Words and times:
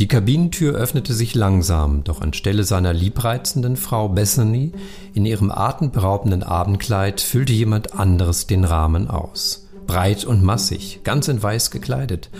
Die 0.00 0.08
Kabinentür 0.08 0.74
öffnete 0.74 1.14
sich 1.14 1.36
langsam, 1.36 2.02
doch 2.02 2.20
anstelle 2.20 2.64
seiner 2.64 2.92
liebreizenden 2.92 3.76
Frau 3.76 4.08
Bethany 4.08 4.72
in 5.14 5.24
ihrem 5.24 5.52
atemberaubenden 5.52 6.42
Abendkleid 6.42 7.20
füllte 7.20 7.52
jemand 7.52 7.94
anderes 7.94 8.48
den 8.48 8.64
Rahmen 8.64 9.08
aus. 9.08 9.68
Breit 9.86 10.24
und 10.24 10.42
massig, 10.42 11.00
ganz 11.04 11.28
in 11.28 11.40
weiß 11.40 11.70
gekleidet. 11.70 12.30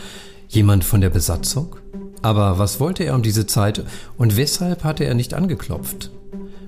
Jemand 0.48 0.82
von 0.82 1.01
der 1.01 1.11
Besatzung? 1.11 1.77
Aber 2.23 2.59
was 2.59 2.80
wollte 2.80 3.05
er 3.05 3.14
um 3.14 3.23
diese 3.23 3.46
Zeit 3.46 3.84
und 4.18 4.36
weshalb 4.36 4.82
hatte 4.82 5.05
er 5.05 5.14
nicht 5.14 5.32
angeklopft? 5.32 6.11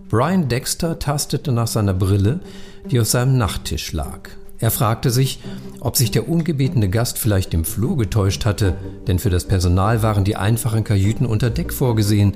Brian 0.08 0.48
Dexter 0.48 1.00
tastete 1.00 1.50
nach 1.50 1.66
seiner 1.66 1.94
Brille, 1.94 2.38
die 2.88 3.00
auf 3.00 3.08
seinem 3.08 3.36
Nachttisch 3.38 3.92
lag. 3.92 4.30
Er 4.58 4.70
fragte 4.70 5.10
sich, 5.10 5.40
ob 5.80 5.96
sich 5.96 6.10
der 6.10 6.28
ungebetene 6.28 6.88
Gast 6.88 7.18
vielleicht 7.18 7.52
im 7.52 7.64
Flur 7.64 7.96
getäuscht 7.96 8.44
hatte, 8.44 8.76
denn 9.06 9.18
für 9.18 9.30
das 9.30 9.44
Personal 9.44 10.02
waren 10.02 10.24
die 10.24 10.36
einfachen 10.36 10.84
Kajüten 10.84 11.26
unter 11.26 11.50
Deck 11.50 11.72
vorgesehen. 11.72 12.34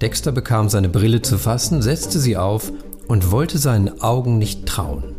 Dexter 0.00 0.32
bekam 0.32 0.68
seine 0.68 0.88
Brille 0.88 1.22
zu 1.22 1.38
fassen, 1.38 1.80
setzte 1.80 2.18
sie 2.18 2.36
auf 2.36 2.72
und 3.06 3.30
wollte 3.30 3.58
seinen 3.58 4.00
Augen 4.00 4.38
nicht 4.38 4.66
trauen. 4.66 5.14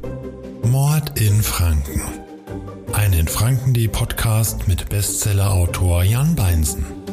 Mord 0.64 1.20
in 1.20 1.42
Franken. 1.42 2.02
Ein 2.92 3.14
in 3.14 3.28
Franken.de 3.28 3.88
Podcast 3.88 4.68
mit 4.68 4.90
Bestsellerautor 4.90 6.04
Jan 6.04 6.36
Beinsen. 6.36 7.05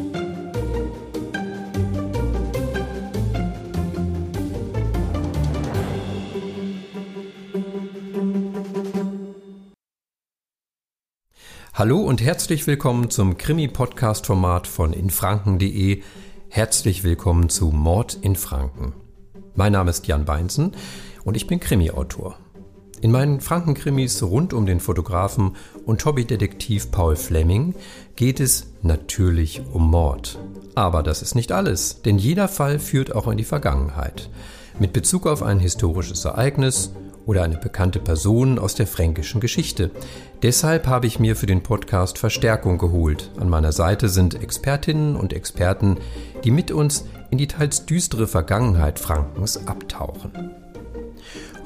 Hallo 11.75 12.01
und 12.01 12.21
herzlich 12.21 12.67
willkommen 12.67 13.09
zum 13.09 13.39
Krimi-Podcast-Format 13.39 14.67
von 14.67 14.93
infranken.de. 14.93 16.03
Herzlich 16.51 17.03
willkommen 17.03 17.49
zu 17.49 17.71
Mord 17.71 18.19
in 18.21 18.37
Franken. 18.37 18.93
Mein 19.55 19.73
Name 19.73 19.89
ist 19.89 20.07
Jan 20.07 20.27
Beinzen 20.27 20.73
und 21.25 21.35
ich 21.35 21.47
bin 21.47 21.61
Krimi-Autor. 21.61 22.37
In 23.01 23.11
meinen 23.11 23.41
Franken-Krimis 23.41 24.23
rund 24.23 24.53
um 24.53 24.67
den 24.67 24.81
Fotografen 24.81 25.57
und 25.87 26.05
Hobbydetektiv 26.05 26.91
Paul 26.91 27.17
Fleming 27.17 27.75
geht 28.17 28.39
es 28.39 28.75
natürlich 28.83 29.63
um 29.73 29.91
Mord. 29.91 30.39
Aber 30.75 31.03
das 31.03 31.23
ist 31.23 31.35
nicht 31.35 31.53
alles, 31.53 32.03
denn 32.03 32.19
jeder 32.19 32.49
Fall 32.49 32.81
führt 32.81 33.15
auch 33.15 33.29
in 33.29 33.39
die 33.39 33.45
Vergangenheit. 33.45 34.29
Mit 34.79 34.93
Bezug 34.93 35.27
auf 35.27 35.43
ein 35.43 35.59
historisches 35.59 36.27
Ereignis 36.27 36.93
oder 37.27 37.43
eine 37.43 37.57
bekannte 37.57 37.99
Person 38.01 38.59
aus 38.59 38.75
der 38.75 38.87
fränkischen 38.87 39.41
Geschichte. 39.41 39.91
Deshalb 40.43 40.87
habe 40.87 41.07
ich 41.07 41.19
mir 41.19 41.37
für 41.37 41.47
den 41.47 41.63
Podcast 41.63 42.19
Verstärkung 42.19 42.79
geholt. 42.79 43.31
An 43.39 43.49
meiner 43.49 43.73
Seite 43.73 44.09
sind 44.09 44.43
Expertinnen 44.43 45.17
und 45.17 45.33
Experten, 45.33 45.99
die 46.45 46.51
mit 46.51 46.71
uns 46.71 47.07
in 47.31 47.39
die 47.39 47.47
teils 47.47 47.87
düstere 47.87 48.27
Vergangenheit 48.27 48.99
Frankens 48.99 49.67
abtauchen. 49.67 50.51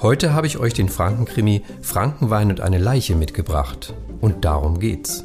Heute 0.02 0.34
habe 0.34 0.46
ich 0.46 0.58
euch 0.58 0.74
den 0.74 0.90
Frankenkrimi 0.90 1.62
Frankenwein 1.80 2.50
und 2.50 2.60
eine 2.60 2.78
Leiche 2.78 3.16
mitgebracht. 3.16 3.94
Und 4.20 4.44
darum 4.44 4.78
geht's. 4.78 5.24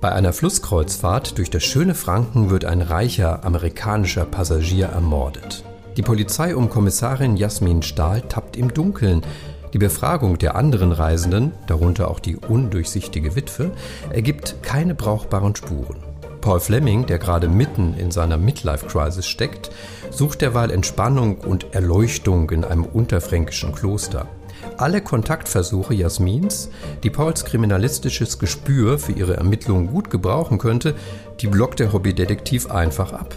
Bei 0.00 0.12
einer 0.12 0.32
Flusskreuzfahrt 0.32 1.38
durch 1.38 1.50
das 1.50 1.62
schöne 1.62 1.94
Franken 1.94 2.50
wird 2.50 2.64
ein 2.64 2.82
reicher 2.82 3.44
amerikanischer 3.44 4.24
Passagier 4.24 4.86
ermordet. 4.86 5.62
Die 5.96 6.02
Polizei 6.02 6.56
um 6.56 6.70
Kommissarin 6.70 7.36
Jasmin 7.36 7.82
Stahl 7.82 8.22
tappt 8.22 8.56
im 8.56 8.72
Dunkeln, 8.72 9.22
die 9.72 9.78
Befragung 9.78 10.38
der 10.38 10.56
anderen 10.56 10.92
Reisenden, 10.92 11.52
darunter 11.66 12.10
auch 12.10 12.20
die 12.20 12.36
undurchsichtige 12.36 13.36
Witwe, 13.36 13.70
ergibt 14.10 14.62
keine 14.62 14.94
brauchbaren 14.94 15.54
Spuren. 15.54 15.96
Paul 16.40 16.60
Fleming, 16.60 17.06
der 17.06 17.18
gerade 17.18 17.48
mitten 17.48 17.94
in 17.94 18.10
seiner 18.10 18.38
Midlife-Crisis 18.38 19.26
steckt, 19.26 19.70
sucht 20.10 20.40
derweil 20.40 20.70
Entspannung 20.70 21.38
und 21.38 21.74
Erleuchtung 21.74 22.50
in 22.50 22.64
einem 22.64 22.84
unterfränkischen 22.84 23.74
Kloster. 23.74 24.26
Alle 24.76 25.02
Kontaktversuche 25.02 25.94
Jasmins, 25.94 26.70
die 27.02 27.10
Pauls 27.10 27.44
kriminalistisches 27.44 28.38
Gespür 28.38 28.98
für 28.98 29.12
ihre 29.12 29.36
Ermittlungen 29.36 29.88
gut 29.88 30.10
gebrauchen 30.10 30.58
könnte, 30.58 30.94
die 31.40 31.46
blockt 31.46 31.80
der 31.80 31.92
Hobbydetektiv 31.92 32.70
einfach 32.70 33.12
ab. 33.12 33.34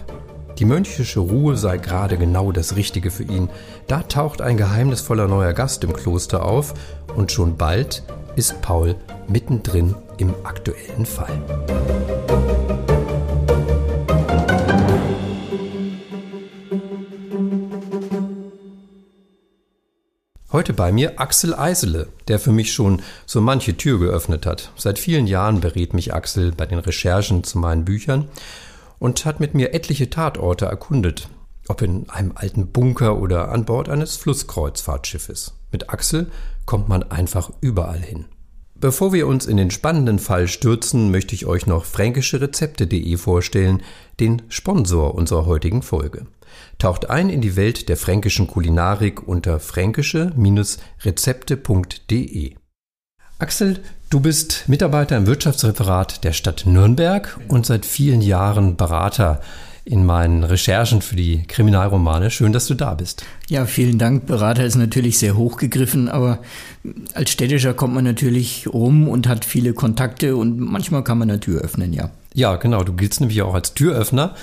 Die 0.60 0.66
mönchische 0.66 1.20
Ruhe 1.20 1.58
sei 1.58 1.78
gerade 1.78 2.18
genau 2.18 2.52
das 2.52 2.76
Richtige 2.76 3.10
für 3.10 3.24
ihn. 3.24 3.50
Da 3.88 4.04
taucht 4.04 4.42
ein 4.42 4.56
geheimnisvoller 4.56 5.28
neuer 5.28 5.54
Gast 5.54 5.84
im 5.84 5.94
Kloster 5.94 6.46
auf 6.46 6.74
und 7.16 7.32
schon 7.32 7.58
bald 7.58 8.04
ist 8.36 8.62
Paul 8.62 8.96
mittendrin 9.28 9.96
im 10.18 10.34
aktuellen 10.44 11.06
Fall. 11.06 11.42
Heute 20.52 20.74
bei 20.74 20.92
mir 20.92 21.20
Axel 21.20 21.56
Eisele, 21.56 22.10
der 22.28 22.38
für 22.38 22.52
mich 22.52 22.74
schon 22.74 23.02
so 23.26 23.42
manche 23.42 23.76
Tür 23.76 23.98
geöffnet 23.98 24.46
hat. 24.46 24.72
Seit 24.76 25.00
vielen 25.00 25.26
Jahren 25.26 25.62
berät 25.62 25.96
mich 25.96 26.14
Axel 26.14 26.52
bei 26.52 26.68
den 26.68 26.78
Recherchen 26.78 27.44
zu 27.44 27.58
meinen 27.58 27.86
Büchern 27.86 28.28
und 29.04 29.26
hat 29.26 29.42
mit 29.42 29.54
mir 29.54 29.74
etliche 29.74 30.10
Tatorte 30.10 30.66
erkundet, 30.66 31.28
ob 31.68 31.82
in 31.82 32.10
einem 32.10 32.32
alten 32.36 32.68
Bunker 32.68 33.20
oder 33.20 33.52
an 33.52 33.66
Bord 33.66 33.90
eines 33.90 34.16
Flusskreuzfahrtschiffes. 34.16 35.56
Mit 35.74 35.90
Axel 35.90 36.32
kommt 36.66 36.88
man 36.88 37.04
einfach 37.04 37.52
überall 37.60 38.00
hin. 38.00 38.28
Bevor 38.76 39.12
wir 39.12 39.28
uns 39.28 39.46
in 39.46 39.58
den 39.58 39.72
spannenden 39.72 40.20
Fall 40.20 40.48
stürzen, 40.48 41.12
möchte 41.12 41.36
ich 41.36 41.46
euch 41.46 41.68
noch 41.68 41.84
fränkischerezepte.de 41.84 43.18
vorstellen, 43.18 43.84
den 44.22 44.44
Sponsor 44.48 45.16
unserer 45.16 45.48
heutigen 45.48 45.82
Folge. 45.82 46.26
Taucht 46.78 47.10
ein 47.10 47.30
in 47.30 47.42
die 47.42 47.58
Welt 47.58 47.90
der 47.90 47.98
fränkischen 47.98 48.48
Kulinarik 48.48 49.28
unter 49.28 49.60
fränkische-rezepte.de. 49.60 52.56
Axel, 53.40 53.80
du 54.10 54.20
bist 54.20 54.66
Mitarbeiter 54.68 55.18
im 55.18 55.26
Wirtschaftsreferat 55.26 56.24
der 56.24 56.34
Stadt 56.34 56.66
Nürnberg 56.66 57.40
und 57.48 57.66
seit 57.66 57.86
vielen 57.86 58.22
Jahren 58.22 58.78
Berater 58.78 59.42
in 59.86 60.06
meinen 60.06 60.44
Recherchen 60.44 61.02
für 61.02 61.18
die 61.18 61.44
Kriminalromane. 61.44 62.32
Schön, 62.32 62.54
dass 62.54 62.68
du 62.68 62.74
da 62.74 62.94
bist. 62.94 63.26
Ja, 63.50 63.66
vielen 63.66 63.98
Dank. 63.98 64.28
Berater 64.28 64.64
ist 64.64 64.76
natürlich 64.76 65.18
sehr 65.18 65.36
hochgegriffen, 65.36 66.08
aber 66.08 66.40
als 67.16 67.32
Städtischer 67.32 67.74
kommt 67.74 67.94
man 67.94 68.06
natürlich 68.06 68.68
rum 68.72 69.10
und 69.10 69.28
hat 69.28 69.44
viele 69.44 69.74
Kontakte 69.74 70.38
und 70.38 70.60
manchmal 70.60 71.04
kann 71.04 71.18
man 71.18 71.30
eine 71.30 71.40
Tür 71.40 71.62
öffnen, 71.62 71.92
ja. 71.92 72.12
Ja, 72.34 72.56
genau. 72.56 72.84
Du 72.84 72.94
giltst 72.94 73.20
nämlich 73.20 73.42
auch 73.42 73.54
als 73.54 73.74
Türöffner. 73.74 74.36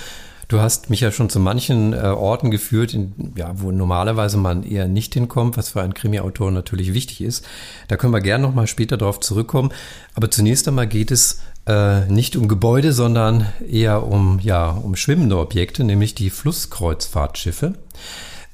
Du 0.51 0.59
hast 0.59 0.89
mich 0.89 0.99
ja 0.99 1.13
schon 1.13 1.29
zu 1.29 1.39
manchen 1.39 1.93
äh, 1.93 2.07
Orten 2.07 2.51
geführt, 2.51 2.93
in, 2.93 3.13
ja, 3.37 3.53
wo 3.61 3.71
normalerweise 3.71 4.35
man 4.35 4.63
eher 4.63 4.89
nicht 4.89 5.13
hinkommt, 5.13 5.55
was 5.55 5.69
für 5.69 5.81
einen 5.81 5.93
Krimi-Autor 5.93 6.51
natürlich 6.51 6.93
wichtig 6.93 7.21
ist. 7.21 7.47
Da 7.87 7.95
können 7.95 8.11
wir 8.11 8.19
gerne 8.19 8.43
nochmal 8.43 8.67
später 8.67 8.97
darauf 8.97 9.21
zurückkommen. 9.21 9.71
Aber 10.13 10.29
zunächst 10.29 10.67
einmal 10.67 10.87
geht 10.87 11.09
es 11.09 11.39
äh, 11.67 12.01
nicht 12.07 12.35
um 12.35 12.49
Gebäude, 12.49 12.91
sondern 12.91 13.45
eher 13.65 14.05
um, 14.05 14.41
ja, 14.43 14.71
um 14.71 14.97
schwimmende 14.97 15.39
Objekte, 15.39 15.85
nämlich 15.85 16.15
die 16.15 16.29
Flusskreuzfahrtschiffe. 16.29 17.75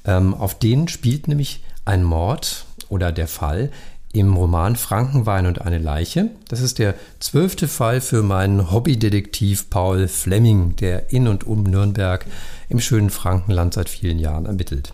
Ähm, 0.04 0.34
auf 0.34 0.56
denen 0.56 0.86
spielt 0.86 1.26
nämlich 1.26 1.64
ein 1.84 2.04
Mord 2.04 2.64
oder 2.90 3.10
der 3.10 3.26
Fall 3.26 3.72
im 4.18 4.34
Roman 4.34 4.76
Frankenwein 4.76 5.46
und 5.46 5.60
eine 5.60 5.78
Leiche. 5.78 6.30
Das 6.48 6.60
ist 6.60 6.78
der 6.78 6.94
zwölfte 7.20 7.68
Fall 7.68 8.00
für 8.00 8.22
meinen 8.22 8.70
Hobbydetektiv 8.70 9.70
Paul 9.70 10.08
Fleming, 10.08 10.76
der 10.76 11.12
in 11.12 11.28
und 11.28 11.46
um 11.46 11.62
Nürnberg 11.62 12.26
im 12.68 12.80
schönen 12.80 13.10
Frankenland 13.10 13.74
seit 13.74 13.88
vielen 13.88 14.18
Jahren 14.18 14.46
ermittelt. 14.46 14.92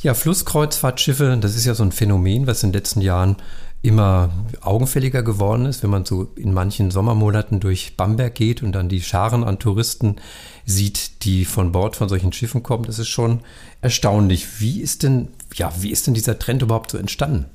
Ja, 0.00 0.14
Flusskreuzfahrtschiffe, 0.14 1.36
das 1.40 1.56
ist 1.56 1.64
ja 1.64 1.74
so 1.74 1.82
ein 1.82 1.92
Phänomen, 1.92 2.46
was 2.46 2.62
in 2.62 2.70
den 2.70 2.78
letzten 2.78 3.00
Jahren 3.00 3.36
immer 3.80 4.30
augenfälliger 4.60 5.22
geworden 5.22 5.66
ist, 5.66 5.82
wenn 5.82 5.90
man 5.90 6.04
so 6.04 6.24
in 6.34 6.52
manchen 6.52 6.90
Sommermonaten 6.90 7.60
durch 7.60 7.96
Bamberg 7.96 8.34
geht 8.34 8.62
und 8.62 8.72
dann 8.72 8.88
die 8.88 9.00
Scharen 9.00 9.44
an 9.44 9.58
Touristen 9.58 10.16
sieht, 10.66 11.24
die 11.24 11.44
von 11.44 11.70
Bord 11.72 11.94
von 11.94 12.08
solchen 12.08 12.32
Schiffen 12.32 12.62
kommen. 12.62 12.84
Das 12.84 12.98
ist 12.98 13.08
schon 13.08 13.40
erstaunlich. 13.80 14.60
Wie 14.60 14.80
ist 14.80 15.04
denn, 15.04 15.28
ja, 15.54 15.72
wie 15.78 15.90
ist 15.90 16.06
denn 16.06 16.14
dieser 16.14 16.38
Trend 16.38 16.62
überhaupt 16.62 16.90
so 16.90 16.98
entstanden? 16.98 17.46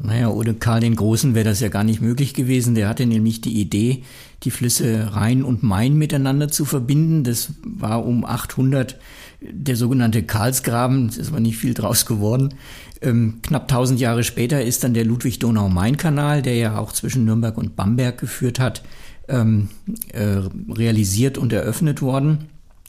Naja, 0.00 0.28
ohne 0.28 0.54
Karl 0.54 0.80
den 0.80 0.94
Großen 0.94 1.34
wäre 1.34 1.48
das 1.48 1.58
ja 1.58 1.68
gar 1.68 1.82
nicht 1.82 2.00
möglich 2.00 2.32
gewesen. 2.32 2.76
Der 2.76 2.88
hatte 2.88 3.04
nämlich 3.04 3.40
die 3.40 3.60
Idee, 3.60 4.04
die 4.44 4.52
Flüsse 4.52 5.14
Rhein 5.14 5.42
und 5.42 5.64
Main 5.64 5.96
miteinander 5.96 6.48
zu 6.48 6.64
verbinden. 6.64 7.24
Das 7.24 7.54
war 7.64 8.06
um 8.06 8.24
800 8.24 8.96
der 9.40 9.74
sogenannte 9.74 10.22
Karlsgraben. 10.22 11.10
Das 11.16 11.32
war 11.32 11.40
nicht 11.40 11.58
viel 11.58 11.74
draus 11.74 12.06
geworden. 12.06 12.54
Ähm, 13.02 13.40
knapp 13.42 13.62
1000 13.62 13.98
Jahre 13.98 14.22
später 14.22 14.62
ist 14.62 14.84
dann 14.84 14.94
der 14.94 15.04
Ludwig-Donau-Main-Kanal, 15.04 16.42
der 16.42 16.54
ja 16.54 16.78
auch 16.78 16.92
zwischen 16.92 17.24
Nürnberg 17.24 17.58
und 17.58 17.74
Bamberg 17.74 18.18
geführt 18.18 18.60
hat, 18.60 18.84
ähm, 19.28 19.68
äh, 20.12 20.42
realisiert 20.70 21.38
und 21.38 21.52
eröffnet 21.52 22.02
worden. 22.02 22.48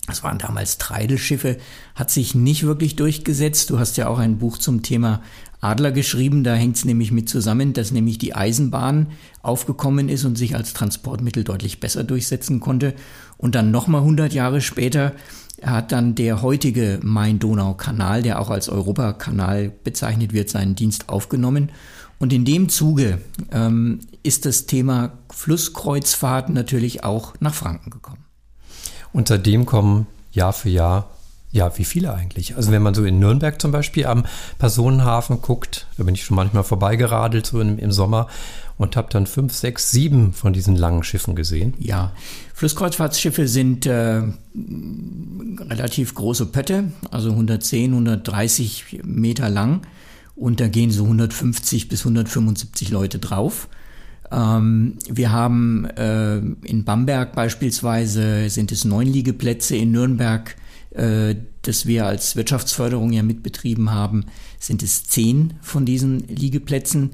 Das 0.09 0.23
waren 0.23 0.38
damals 0.38 0.77
Treidelschiffe, 0.77 1.57
hat 1.95 2.11
sich 2.11 2.35
nicht 2.35 2.63
wirklich 2.63 2.95
durchgesetzt. 2.95 3.69
Du 3.69 3.79
hast 3.79 3.97
ja 3.97 4.07
auch 4.07 4.19
ein 4.19 4.38
Buch 4.38 4.57
zum 4.57 4.83
Thema 4.83 5.21
Adler 5.61 5.91
geschrieben, 5.91 6.44
da 6.44 6.53
hängt 6.53 6.77
es 6.77 6.85
nämlich 6.85 7.11
mit 7.11 7.27
zusammen, 7.27 7.73
dass 7.73 7.91
nämlich 7.91 8.17
die 8.17 8.33
Eisenbahn 8.33 9.07
aufgekommen 9.41 10.07
ist 10.07 10.23
und 10.23 10.38
sich 10.38 10.56
als 10.56 10.73
Transportmittel 10.73 11.44
deutlich 11.44 11.79
besser 11.79 12.03
durchsetzen 12.03 12.59
konnte. 12.59 12.94
Und 13.38 13.56
dann 13.56 13.71
nochmal 13.71 14.01
100 14.01 14.33
Jahre 14.33 14.61
später 14.61 15.13
hat 15.61 15.91
dann 15.91 16.15
der 16.15 16.41
heutige 16.41 17.00
Main-Donau-Kanal, 17.03 18.21
der 18.23 18.39
auch 18.39 18.50
als 18.50 18.69
Europakanal 18.69 19.71
bezeichnet 19.83 20.31
wird, 20.31 20.50
seinen 20.50 20.75
Dienst 20.75 21.09
aufgenommen. 21.09 21.71
Und 22.19 22.31
in 22.31 22.45
dem 22.45 22.69
Zuge 22.69 23.19
ähm, 23.51 24.00
ist 24.23 24.45
das 24.45 24.65
Thema 24.65 25.13
Flusskreuzfahrt 25.29 26.50
natürlich 26.50 27.03
auch 27.03 27.33
nach 27.39 27.53
Franken 27.53 27.89
gekommen. 27.89 28.28
Und 29.13 29.27
seitdem 29.27 29.65
kommen 29.65 30.07
Jahr 30.31 30.53
für 30.53 30.69
Jahr 30.69 31.09
ja, 31.51 31.75
wie 31.77 31.83
viele 31.83 32.13
eigentlich? 32.13 32.56
Also 32.56 32.71
wenn 32.71 32.83
man 32.83 32.94
so 32.94 33.03
in 33.03 33.17
Nürnberg 33.17 33.59
zum 33.59 33.71
Beispiel 33.71 34.06
am 34.06 34.25
Personenhafen 34.59 35.41
guckt, 35.41 35.88
da 35.97 36.03
bin 36.03 36.13
ich 36.13 36.23
schon 36.23 36.35
manchmal 36.35 36.63
vorbeigeradelt, 36.63 37.47
so 37.47 37.59
im, 37.59 37.79
im 37.79 37.91
Sommer, 37.91 38.27
und 38.77 38.95
habe 38.95 39.09
dann 39.11 39.25
fünf, 39.25 39.53
sechs, 39.53 39.91
sieben 39.91 40.31
von 40.33 40.53
diesen 40.53 40.75
langen 40.75 41.03
Schiffen 41.03 41.35
gesehen. 41.35 41.73
Ja, 41.79 42.13
Flusskreuzfahrtschiffe 42.53 43.47
sind 43.47 43.88
äh, 43.88 44.21
relativ 45.59 46.13
große 46.13 46.45
Pötte, 46.45 46.91
also 47.09 47.31
110, 47.31 47.91
130 47.91 49.01
Meter 49.03 49.50
lang. 49.50 49.81
Und 50.35 50.62
da 50.62 50.67
gehen 50.67 50.91
so 50.91 51.03
150 51.03 51.89
bis 51.89 52.01
175 52.01 52.91
Leute 52.91 53.19
drauf. 53.19 53.67
Ähm, 54.31 54.97
wir 55.09 55.31
haben 55.31 55.85
äh, 55.85 56.37
in 56.37 56.83
Bamberg 56.83 57.33
beispielsweise 57.33 58.49
sind 58.49 58.71
es 58.71 58.85
neun 58.85 59.07
Liegeplätze, 59.07 59.75
in 59.75 59.91
Nürnberg 59.91 60.55
äh, 60.91 61.35
das 61.61 61.85
wir 61.85 62.05
als 62.05 62.35
Wirtschaftsförderung 62.35 63.11
ja 63.11 63.21
mitbetrieben 63.21 63.91
haben, 63.91 64.25
sind 64.59 64.81
es 64.81 65.03
zehn 65.03 65.53
von 65.61 65.85
diesen 65.85 66.27
Liegeplätzen. 66.27 67.11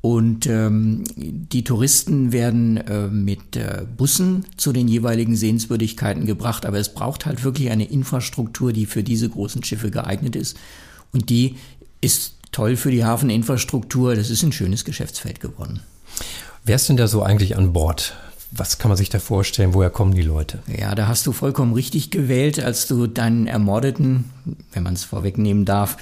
Und 0.00 0.46
ähm, 0.46 1.04
die 1.16 1.62
Touristen 1.62 2.32
werden 2.32 2.78
äh, 2.78 3.08
mit 3.08 3.56
äh, 3.56 3.84
Bussen 3.98 4.46
zu 4.56 4.72
den 4.72 4.88
jeweiligen 4.88 5.36
Sehenswürdigkeiten 5.36 6.24
gebracht, 6.24 6.64
aber 6.64 6.78
es 6.78 6.94
braucht 6.94 7.26
halt 7.26 7.44
wirklich 7.44 7.70
eine 7.70 7.84
Infrastruktur, 7.84 8.72
die 8.72 8.86
für 8.86 9.02
diese 9.02 9.28
großen 9.28 9.62
Schiffe 9.62 9.90
geeignet 9.90 10.36
ist. 10.36 10.56
Und 11.12 11.28
die 11.28 11.56
ist 12.00 12.36
toll 12.50 12.76
für 12.76 12.90
die 12.90 13.04
Hafeninfrastruktur. 13.04 14.14
Das 14.14 14.30
ist 14.30 14.42
ein 14.42 14.52
schönes 14.52 14.86
Geschäftsfeld 14.86 15.40
geworden. 15.40 15.80
Wer 16.64 16.76
ist 16.76 16.88
denn 16.88 16.96
da 16.96 17.08
so 17.08 17.22
eigentlich 17.22 17.56
an 17.56 17.72
Bord? 17.72 18.14
Was 18.52 18.78
kann 18.78 18.88
man 18.88 18.98
sich 18.98 19.08
da 19.08 19.18
vorstellen? 19.18 19.74
Woher 19.74 19.90
kommen 19.90 20.14
die 20.14 20.22
Leute? 20.22 20.62
Ja, 20.66 20.94
da 20.94 21.06
hast 21.06 21.26
du 21.26 21.32
vollkommen 21.32 21.72
richtig 21.72 22.10
gewählt, 22.10 22.62
als 22.62 22.86
du 22.86 23.06
deinen 23.06 23.46
Ermordeten, 23.46 24.24
wenn 24.72 24.82
man 24.82 24.94
es 24.94 25.04
vorwegnehmen 25.04 25.64
darf, 25.64 25.96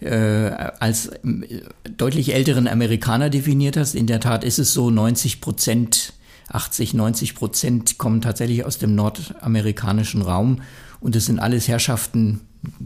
äh, 0.00 0.50
als 0.80 1.06
äh, 1.06 1.62
deutlich 1.96 2.34
älteren 2.34 2.66
Amerikaner 2.66 3.30
definiert 3.30 3.76
hast. 3.76 3.94
In 3.94 4.06
der 4.06 4.20
Tat 4.20 4.42
ist 4.42 4.58
es 4.58 4.74
so, 4.74 4.90
90 4.90 5.40
Prozent, 5.40 6.12
80, 6.48 6.92
90 6.92 7.34
Prozent 7.34 7.98
kommen 7.98 8.20
tatsächlich 8.20 8.64
aus 8.64 8.78
dem 8.78 8.94
nordamerikanischen 8.94 10.22
Raum. 10.22 10.60
Und 11.00 11.14
es 11.16 11.26
sind 11.26 11.38
alles 11.38 11.68
Herrschaften, 11.68 12.40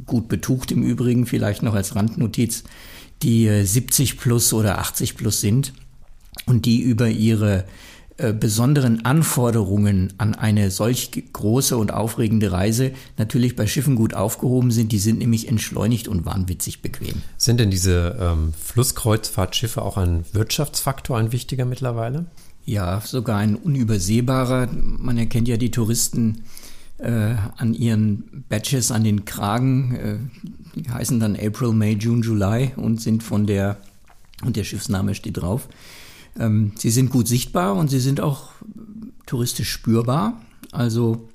gut 0.04 0.28
betucht 0.28 0.72
im 0.72 0.82
Übrigen, 0.82 1.26
vielleicht 1.26 1.62
noch 1.62 1.74
als 1.74 1.96
Randnotiz, 1.96 2.64
die 3.22 3.64
70 3.64 4.12
äh, 4.12 4.16
plus 4.16 4.52
oder 4.52 4.78
80 4.78 5.16
plus 5.16 5.40
sind 5.40 5.72
und 6.44 6.66
die 6.66 6.80
über 6.80 7.08
ihre 7.08 7.64
äh, 8.18 8.32
besonderen 8.32 9.04
Anforderungen 9.04 10.14
an 10.16 10.34
eine 10.34 10.70
solch 10.70 11.10
große 11.34 11.76
und 11.76 11.92
aufregende 11.92 12.50
Reise 12.50 12.92
natürlich 13.18 13.56
bei 13.56 13.66
Schiffen 13.66 13.94
gut 13.94 14.14
aufgehoben 14.14 14.70
sind. 14.70 14.90
Die 14.92 14.98
sind 14.98 15.18
nämlich 15.18 15.48
entschleunigt 15.48 16.08
und 16.08 16.24
wahnwitzig 16.24 16.80
bequem. 16.80 17.20
Sind 17.36 17.60
denn 17.60 17.70
diese 17.70 18.16
ähm, 18.18 18.54
Flusskreuzfahrtschiffe 18.58 19.82
auch 19.82 19.98
ein 19.98 20.24
Wirtschaftsfaktor, 20.32 21.18
ein 21.18 21.32
wichtiger 21.32 21.66
mittlerweile? 21.66 22.24
Ja, 22.64 23.02
sogar 23.04 23.36
ein 23.36 23.54
unübersehbarer. 23.54 24.68
Man 24.72 25.18
erkennt 25.18 25.46
ja 25.46 25.58
die 25.58 25.70
Touristen 25.70 26.42
äh, 26.96 27.34
an 27.58 27.74
ihren 27.74 28.44
Badges, 28.48 28.92
an 28.92 29.04
den 29.04 29.26
Kragen. 29.26 29.94
Äh, 29.94 30.16
die 30.74 30.88
heißen 30.88 31.20
dann 31.20 31.36
April, 31.36 31.72
May, 31.72 31.92
June, 31.92 32.22
July 32.22 32.72
und 32.76 33.00
sind 33.00 33.22
von 33.22 33.46
der, 33.46 33.76
und 34.42 34.56
der 34.56 34.64
Schiffsname 34.64 35.14
steht 35.14 35.36
drauf, 35.36 35.68
ähm, 36.38 36.72
sie 36.76 36.90
sind 36.90 37.10
gut 37.10 37.28
sichtbar 37.28 37.76
und 37.76 37.88
sie 37.88 38.00
sind 38.00 38.20
auch 38.20 38.50
touristisch 39.26 39.70
spürbar. 39.70 40.40
Also 40.72 41.28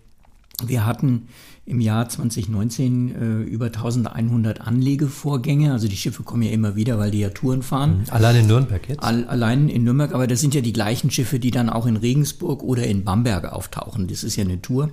wir 0.65 0.85
hatten 0.85 1.27
im 1.65 1.79
Jahr 1.79 2.09
2019 2.09 3.15
äh, 3.15 3.41
über 3.43 3.67
1100 3.67 4.61
Anlegevorgänge. 4.61 5.71
Also 5.71 5.87
die 5.87 5.95
Schiffe 5.95 6.23
kommen 6.23 6.43
ja 6.43 6.51
immer 6.51 6.75
wieder, 6.75 6.97
weil 6.97 7.11
die 7.11 7.19
ja 7.19 7.29
Touren 7.29 7.61
fahren. 7.61 7.99
Mhm. 7.99 8.09
Allein 8.09 8.35
in 8.37 8.47
Nürnberg 8.47 8.89
jetzt? 8.89 9.03
All, 9.03 9.25
allein 9.25 9.69
in 9.69 9.83
Nürnberg, 9.83 10.13
aber 10.13 10.27
das 10.27 10.41
sind 10.41 10.53
ja 10.53 10.61
die 10.61 10.73
gleichen 10.73 11.11
Schiffe, 11.11 11.39
die 11.39 11.51
dann 11.51 11.69
auch 11.69 11.85
in 11.85 11.97
Regensburg 11.97 12.63
oder 12.63 12.85
in 12.85 13.03
Bamberg 13.03 13.45
auftauchen. 13.51 14.07
Das 14.07 14.23
ist 14.23 14.35
ja 14.35 14.43
eine 14.43 14.61
Tour. 14.61 14.89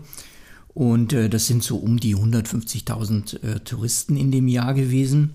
Und 0.74 1.12
äh, 1.12 1.28
das 1.28 1.46
sind 1.46 1.64
so 1.64 1.78
um 1.78 1.98
die 1.98 2.14
150.000 2.14 3.42
äh, 3.42 3.60
Touristen 3.60 4.16
in 4.16 4.30
dem 4.30 4.46
Jahr 4.46 4.74
gewesen. 4.74 5.34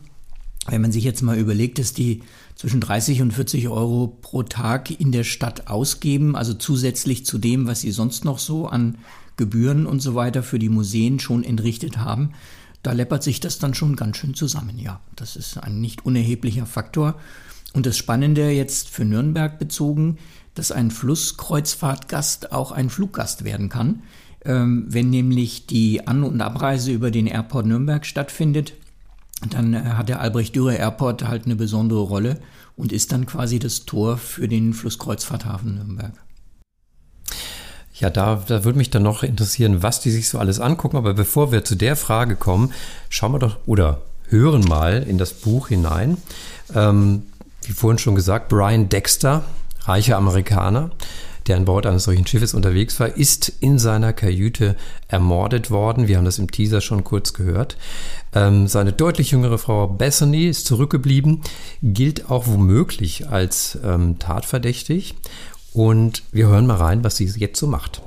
Wenn 0.68 0.82
man 0.82 0.94
sich 0.94 1.04
jetzt 1.04 1.22
mal 1.22 1.38
überlegt, 1.38 1.80
dass 1.80 1.94
die 1.94 2.22
zwischen 2.56 2.82
30 2.82 3.22
und 3.22 3.32
40 3.32 3.68
Euro 3.70 4.08
pro 4.22 4.44
Tag 4.44 4.92
in 4.92 5.12
der 5.12 5.24
Stadt 5.24 5.68
ausgeben, 5.68 6.36
also 6.36 6.54
zusätzlich 6.54 7.26
zu 7.26 7.38
dem, 7.38 7.68
was 7.68 7.82
sie 7.82 7.92
sonst 7.92 8.26
noch 8.26 8.40
so 8.40 8.68
an 8.68 8.98
Gebühren 9.38 9.86
und 9.86 10.00
so 10.00 10.16
weiter 10.16 10.44
für 10.44 10.60
die 10.60 10.70
Museen 10.70 11.20
schon 11.20 11.44
entrichtet 11.44 11.98
haben, 11.98 12.34
da 12.84 12.92
läppert 12.92 13.24
sich 13.24 13.40
das 13.40 13.60
dann 13.60 13.74
schon 13.74 13.96
ganz 13.96 14.18
schön 14.18 14.34
zusammen. 14.34 14.78
Ja, 14.78 15.00
das 15.16 15.36
ist 15.36 15.58
ein 15.58 15.80
nicht 15.80 16.06
unerheblicher 16.06 16.66
Faktor. 16.66 17.16
Und 17.74 17.86
das 17.86 17.98
Spannende 17.98 18.52
jetzt 18.52 18.90
für 18.90 19.06
Nürnberg 19.06 19.58
bezogen, 19.58 20.18
dass 20.54 20.72
ein 20.72 20.92
Flusskreuzfahrtgast 20.92 22.52
auch 22.52 22.72
ein 22.72 22.90
Fluggast 22.90 23.44
werden 23.44 23.70
kann. 23.70 24.04
Ähm, 24.46 24.86
wenn 24.90 25.10
nämlich 25.10 25.66
die 25.66 26.06
An- 26.06 26.24
und 26.24 26.42
Abreise 26.42 26.92
über 26.92 27.10
den 27.10 27.28
Airport 27.28 27.66
Nürnberg 27.66 28.06
stattfindet, 28.06 28.74
dann 29.50 29.74
äh, 29.74 29.80
hat 29.82 30.10
der 30.10 30.22
Albrecht-Dürer 30.22 30.78
Airport 30.78 31.28
halt 31.28 31.46
eine 31.46 31.56
besondere 31.56 32.02
Rolle 32.02 32.40
und 32.76 32.92
ist 32.92 33.12
dann 33.12 33.26
quasi 33.26 33.60
das 33.60 33.86
Tor 33.86 34.18
für 34.18 34.48
den 34.48 34.74
Flusskreuzfahrthafen 34.74 35.76
Nürnberg. 35.76 36.14
Ja, 37.96 38.10
da, 38.10 38.44
da 38.48 38.64
würde 38.64 38.78
mich 38.78 38.90
dann 38.90 39.04
noch 39.04 39.24
interessieren, 39.24 39.84
was 39.84 40.00
die 40.00 40.12
sich 40.12 40.28
so 40.28 40.40
alles 40.40 40.60
angucken. 40.60 40.98
Aber 40.98 41.14
bevor 41.14 41.52
wir 41.52 41.64
zu 41.64 41.76
der 41.76 41.96
Frage 41.96 42.36
kommen, 42.36 42.74
schauen 43.10 43.34
wir 43.34 43.40
doch 43.40 43.58
oder 43.66 44.02
hören 44.30 44.64
mal 44.68 45.04
in 45.04 45.18
das 45.18 45.34
Buch 45.34 45.68
hinein. 45.68 46.18
Ähm, 46.74 47.24
wie 47.62 47.74
vorhin 47.74 48.00
schon 48.00 48.16
gesagt, 48.16 48.50
Brian 48.50 48.90
Dexter, 48.90 49.44
reicher 49.82 50.18
Amerikaner, 50.18 50.90
der 51.48 51.58
an 51.58 51.66
Bord 51.66 51.86
eines 51.86 52.04
solchen 52.06 52.28
Schiffes 52.28 52.54
unterwegs 52.54 53.00
war, 53.00 53.16
ist 53.16 53.50
in 53.60 53.80
seiner 53.80 54.14
Kajüte 54.14 54.76
ermordet 55.08 55.72
worden. 55.72 56.08
Wir 56.08 56.18
haben 56.18 56.26
das 56.26 56.40
im 56.40 56.52
Teaser 56.52 56.82
schon 56.82 57.04
kurz 57.04 57.34
gehört. 57.34 57.78
Ähm, 58.34 58.68
seine 58.68 58.94
deutlich 58.94 59.32
jüngere 59.32 59.58
Frau 59.58 59.88
Bethany 59.88 60.48
ist 60.48 60.66
zurückgeblieben, 60.66 61.42
gilt 61.82 62.30
auch 62.30 62.48
womöglich 62.48 63.30
als 63.30 63.78
ähm, 63.84 64.20
tatverdächtig. 64.20 65.16
Und 65.74 66.24
wir 66.32 66.48
hören 66.48 66.68
mal 66.68 66.78
rein, 66.78 67.04
was 67.04 67.18
sie 67.18 67.26
jetzt 67.26 67.60
so 67.60 67.68
macht. 67.68 68.02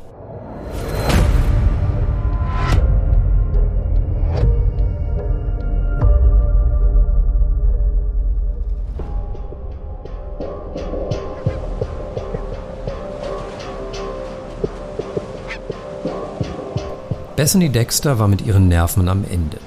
Bethany 17.47 17.69
Dexter 17.69 18.19
war 18.19 18.27
mit 18.27 18.45
ihren 18.45 18.67
Nerven 18.67 19.09
am 19.09 19.23
Ende. 19.23 19.59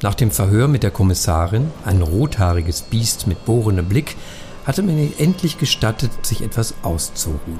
Nach 0.00 0.14
dem 0.14 0.30
Verhör 0.30 0.68
mit 0.68 0.82
der 0.82 0.90
Kommissarin, 0.90 1.70
ein 1.84 2.00
rothaariges 2.00 2.80
Biest 2.80 3.26
mit 3.26 3.44
bohrendem 3.44 3.84
Blick, 3.84 4.16
hatte 4.64 4.82
man 4.82 4.96
ihr 4.96 5.10
endlich 5.18 5.58
gestattet, 5.58 6.12
sich 6.22 6.40
etwas 6.40 6.72
auszuruhen. 6.82 7.58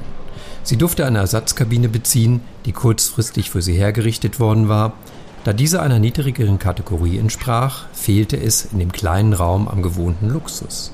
Sie 0.63 0.77
durfte 0.77 1.05
eine 1.05 1.19
Ersatzkabine 1.19 1.89
beziehen, 1.89 2.41
die 2.65 2.71
kurzfristig 2.71 3.51
für 3.51 3.61
sie 3.61 3.75
hergerichtet 3.75 4.39
worden 4.39 4.67
war. 4.67 4.93
Da 5.43 5.53
diese 5.53 5.79
einer 5.79 5.99
niedrigeren 5.99 6.57
Kategorie 6.57 7.19
entsprach, 7.19 7.85
fehlte 7.93 8.35
es 8.35 8.65
in 8.73 8.79
dem 8.79 8.91
kleinen 8.91 9.33
Raum 9.33 9.67
am 9.67 9.83
gewohnten 9.83 10.29
Luxus. 10.29 10.91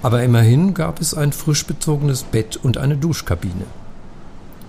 Aber 0.00 0.22
immerhin 0.22 0.72
gab 0.72 0.98
es 0.98 1.12
ein 1.12 1.32
frisch 1.34 1.66
bezogenes 1.66 2.22
Bett 2.22 2.56
und 2.56 2.78
eine 2.78 2.96
Duschkabine. 2.96 3.66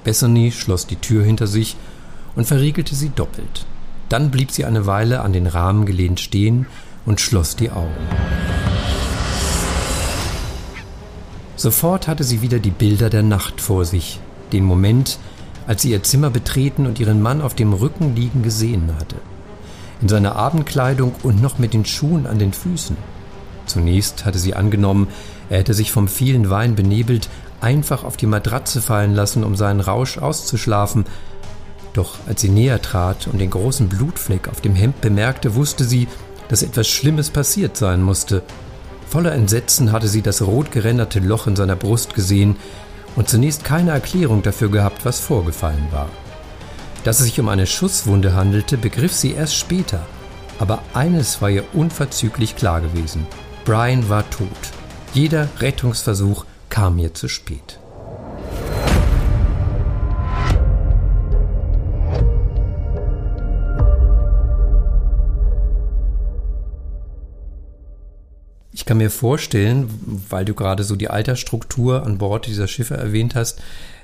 Bethany 0.03 0.51
schloss 0.51 0.87
die 0.87 0.97
Tür 0.97 1.23
hinter 1.23 1.47
sich 1.47 1.77
und 2.35 2.45
verriegelte 2.45 2.95
sie 2.95 3.09
doppelt. 3.09 3.65
Dann 4.09 4.31
blieb 4.31 4.51
sie 4.51 4.65
eine 4.65 4.85
Weile 4.85 5.21
an 5.21 5.33
den 5.33 5.47
Rahmen 5.47 5.85
gelehnt 5.85 6.19
stehen 6.19 6.67
und 7.05 7.21
schloss 7.21 7.55
die 7.55 7.71
Augen. 7.71 7.93
Sofort 11.55 12.07
hatte 12.07 12.23
sie 12.23 12.41
wieder 12.41 12.59
die 12.59 12.71
Bilder 12.71 13.09
der 13.09 13.23
Nacht 13.23 13.61
vor 13.61 13.85
sich, 13.85 14.19
den 14.51 14.63
Moment, 14.63 15.17
als 15.67 15.81
sie 15.81 15.91
ihr 15.91 16.03
Zimmer 16.03 16.29
betreten 16.29 16.85
und 16.85 16.99
ihren 16.99 17.21
Mann 17.21 17.41
auf 17.41 17.55
dem 17.55 17.73
Rücken 17.73 18.15
liegen 18.15 18.43
gesehen 18.43 18.91
hatte. 18.99 19.15
in 20.01 20.09
seiner 20.09 20.35
Abendkleidung 20.35 21.15
und 21.23 21.41
noch 21.41 21.57
mit 21.57 21.73
den 21.73 21.85
Schuhen 21.85 22.27
an 22.27 22.37
den 22.37 22.53
Füßen. 22.53 22.97
Zunächst 23.65 24.25
hatte 24.25 24.37
sie 24.37 24.53
angenommen, 24.53 25.07
er 25.49 25.59
hätte 25.59 25.73
sich 25.73 25.91
vom 25.91 26.07
vielen 26.07 26.49
Wein 26.49 26.75
benebelt, 26.75 27.29
einfach 27.61 28.03
auf 28.03 28.17
die 28.17 28.27
Matratze 28.27 28.81
fallen 28.81 29.15
lassen, 29.15 29.43
um 29.43 29.55
seinen 29.55 29.79
Rausch 29.79 30.17
auszuschlafen. 30.17 31.05
Doch 31.95 32.15
als 32.27 32.41
sie 32.41 32.49
näher 32.49 32.81
trat 32.81 33.25
und 33.27 33.39
den 33.39 33.49
großen 33.49 33.87
Blutfleck 33.87 34.49
auf 34.49 34.59
dem 34.59 34.75
Hemd 34.75 34.99
bemerkte, 34.99 35.55
wusste 35.55 35.85
sie, 35.85 36.09
dass 36.49 36.61
etwas 36.61 36.89
Schlimmes 36.89 37.29
passiert 37.29 37.77
sein 37.77 38.03
musste. 38.03 38.43
Voller 39.07 39.31
Entsetzen 39.31 39.93
hatte 39.93 40.09
sie 40.09 40.21
das 40.21 40.41
rot 40.41 40.71
geränderte 40.71 41.19
Loch 41.19 41.47
in 41.47 41.55
seiner 41.55 41.77
Brust 41.77 42.13
gesehen 42.13 42.57
und 43.15 43.29
zunächst 43.29 43.63
keine 43.63 43.91
Erklärung 43.91 44.43
dafür 44.43 44.69
gehabt, 44.69 45.05
was 45.05 45.21
vorgefallen 45.21 45.87
war. 45.91 46.09
Dass 47.05 47.19
es 47.19 47.27
sich 47.27 47.39
um 47.39 47.47
eine 47.47 47.65
Schusswunde 47.65 48.33
handelte, 48.33 48.77
begriff 48.77 49.13
sie 49.13 49.31
erst 49.31 49.55
später. 49.55 50.05
Aber 50.59 50.83
eines 50.93 51.41
war 51.41 51.49
ihr 51.49 51.63
unverzüglich 51.73 52.57
klar 52.57 52.81
gewesen. 52.81 53.25
Brian 53.63 54.09
war 54.09 54.29
tot. 54.29 54.49
Jeder 55.13 55.47
Rettungsversuch 55.59 56.45
kam 56.69 56.99
ihr 56.99 57.13
zu 57.13 57.29
spät. 57.29 57.79
Ich 68.85 68.87
kann 68.87 68.99
mir 68.99 69.09
vorstellen, 69.09 69.89
weil 70.29 70.45
du 70.45 70.53
gerade 70.53 70.83
so 70.83 70.95
die 70.95 71.09
Altersstruktur 71.09 72.05
an 72.05 72.19
Bord 72.19 72.45
dieser 72.45 72.67
Schiffe 72.67 72.95
erwähnt 72.95 73.33
hast, 73.33 73.59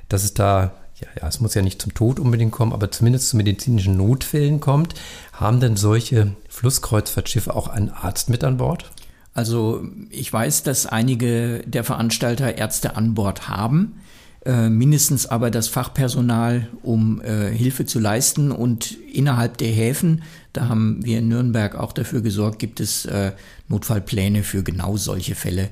dass 0.10 0.24
es 0.24 0.34
da, 0.34 0.72
ja, 1.00 1.08
ja, 1.22 1.28
es 1.28 1.40
muss 1.40 1.54
ja 1.54 1.62
nicht 1.62 1.80
zum 1.80 1.94
Tod 1.94 2.20
unbedingt 2.20 2.52
kommen, 2.52 2.74
aber 2.74 2.90
zumindest 2.90 3.30
zu 3.30 3.38
medizinischen 3.38 3.96
Notfällen 3.96 4.60
kommt. 4.60 4.96
Haben 5.34 5.60
denn 5.60 5.78
solche 5.78 6.32
Flusskreuzfahrtschiffe 6.50 7.56
auch 7.56 7.68
einen 7.68 7.92
Arzt 7.92 8.32
mit 8.32 8.44
an 8.44 8.58
Bord? 8.58 8.90
Also 9.36 9.84
ich 10.10 10.34
weiß, 10.34 10.64
dass 10.64 10.88
einige 10.88 11.60
der 11.68 11.84
Veranstalter 11.84 12.58
Ärzte 12.58 12.96
an 12.96 13.14
Bord 13.14 13.48
haben, 13.50 14.02
äh, 14.46 14.70
mindestens 14.70 15.28
aber 15.28 15.52
das 15.52 15.68
Fachpersonal, 15.68 16.68
um 16.82 17.22
äh, 17.22 17.52
Hilfe 17.52 17.86
zu 17.86 18.00
leisten. 18.00 18.52
Und 18.52 18.98
innerhalb 19.14 19.58
der 19.58 19.70
Häfen, 19.70 20.24
da 20.54 20.68
haben 20.68 21.06
wir 21.06 21.20
in 21.20 21.28
Nürnberg 21.28 21.76
auch 21.76 21.94
dafür 21.94 22.22
gesorgt, 22.22 22.58
gibt 22.58 22.80
es 22.80 23.06
äh, 23.06 23.34
Notfallpläne 23.68 24.44
für 24.44 24.64
genau 24.64 24.98
solche 24.98 25.36
Fälle, 25.36 25.70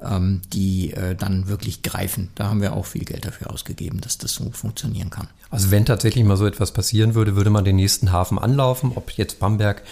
ähm, 0.00 0.40
die 0.52 0.92
äh, 0.92 1.16
dann 1.16 1.48
wirklich 1.48 1.82
greifen. 1.82 2.28
Da 2.36 2.48
haben 2.48 2.60
wir 2.60 2.74
auch 2.74 2.86
viel 2.86 3.04
Geld 3.04 3.24
dafür 3.24 3.52
ausgegeben, 3.52 4.00
dass 4.00 4.18
das 4.18 4.34
so 4.34 4.50
funktionieren 4.52 5.10
kann. 5.10 5.26
Also 5.50 5.70
wenn 5.72 5.84
tatsächlich 5.84 6.24
mal 6.24 6.36
so 6.36 6.46
etwas 6.46 6.72
passieren 6.72 7.14
würde, 7.14 7.34
würde 7.34 7.50
man 7.50 7.64
den 7.64 7.76
nächsten 7.76 8.12
Hafen 8.12 8.38
anlaufen, 8.38 8.92
ob 8.94 9.10
jetzt 9.10 9.40
Bamberg 9.40 9.82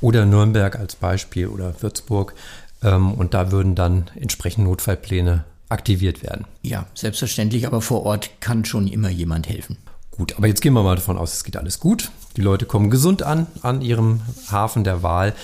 oder 0.00 0.26
Nürnberg 0.26 0.76
als 0.76 0.96
Beispiel 0.96 1.46
oder 1.46 1.80
Würzburg. 1.80 2.34
Ähm, 2.82 3.12
und 3.12 3.32
da 3.32 3.52
würden 3.52 3.76
dann 3.76 4.10
entsprechend 4.16 4.64
Notfallpläne 4.64 5.44
aktiviert 5.68 6.22
werden. 6.22 6.44
Ja, 6.62 6.86
selbstverständlich, 6.94 7.66
aber 7.66 7.80
vor 7.80 8.04
Ort 8.04 8.30
kann 8.40 8.64
schon 8.64 8.86
immer 8.86 9.10
jemand 9.10 9.48
helfen. 9.48 9.76
Gut, 10.10 10.36
aber 10.36 10.46
jetzt 10.46 10.62
gehen 10.62 10.72
wir 10.72 10.82
mal 10.82 10.96
davon 10.96 11.18
aus, 11.18 11.34
es 11.34 11.44
geht 11.44 11.56
alles 11.56 11.78
gut. 11.78 12.10
Die 12.36 12.40
Leute 12.40 12.64
kommen 12.64 12.90
gesund 12.90 13.22
an, 13.22 13.46
an 13.62 13.82
ihrem 13.82 14.20
Hafen 14.50 14.82
der 14.82 15.02
Wahl. 15.02 15.34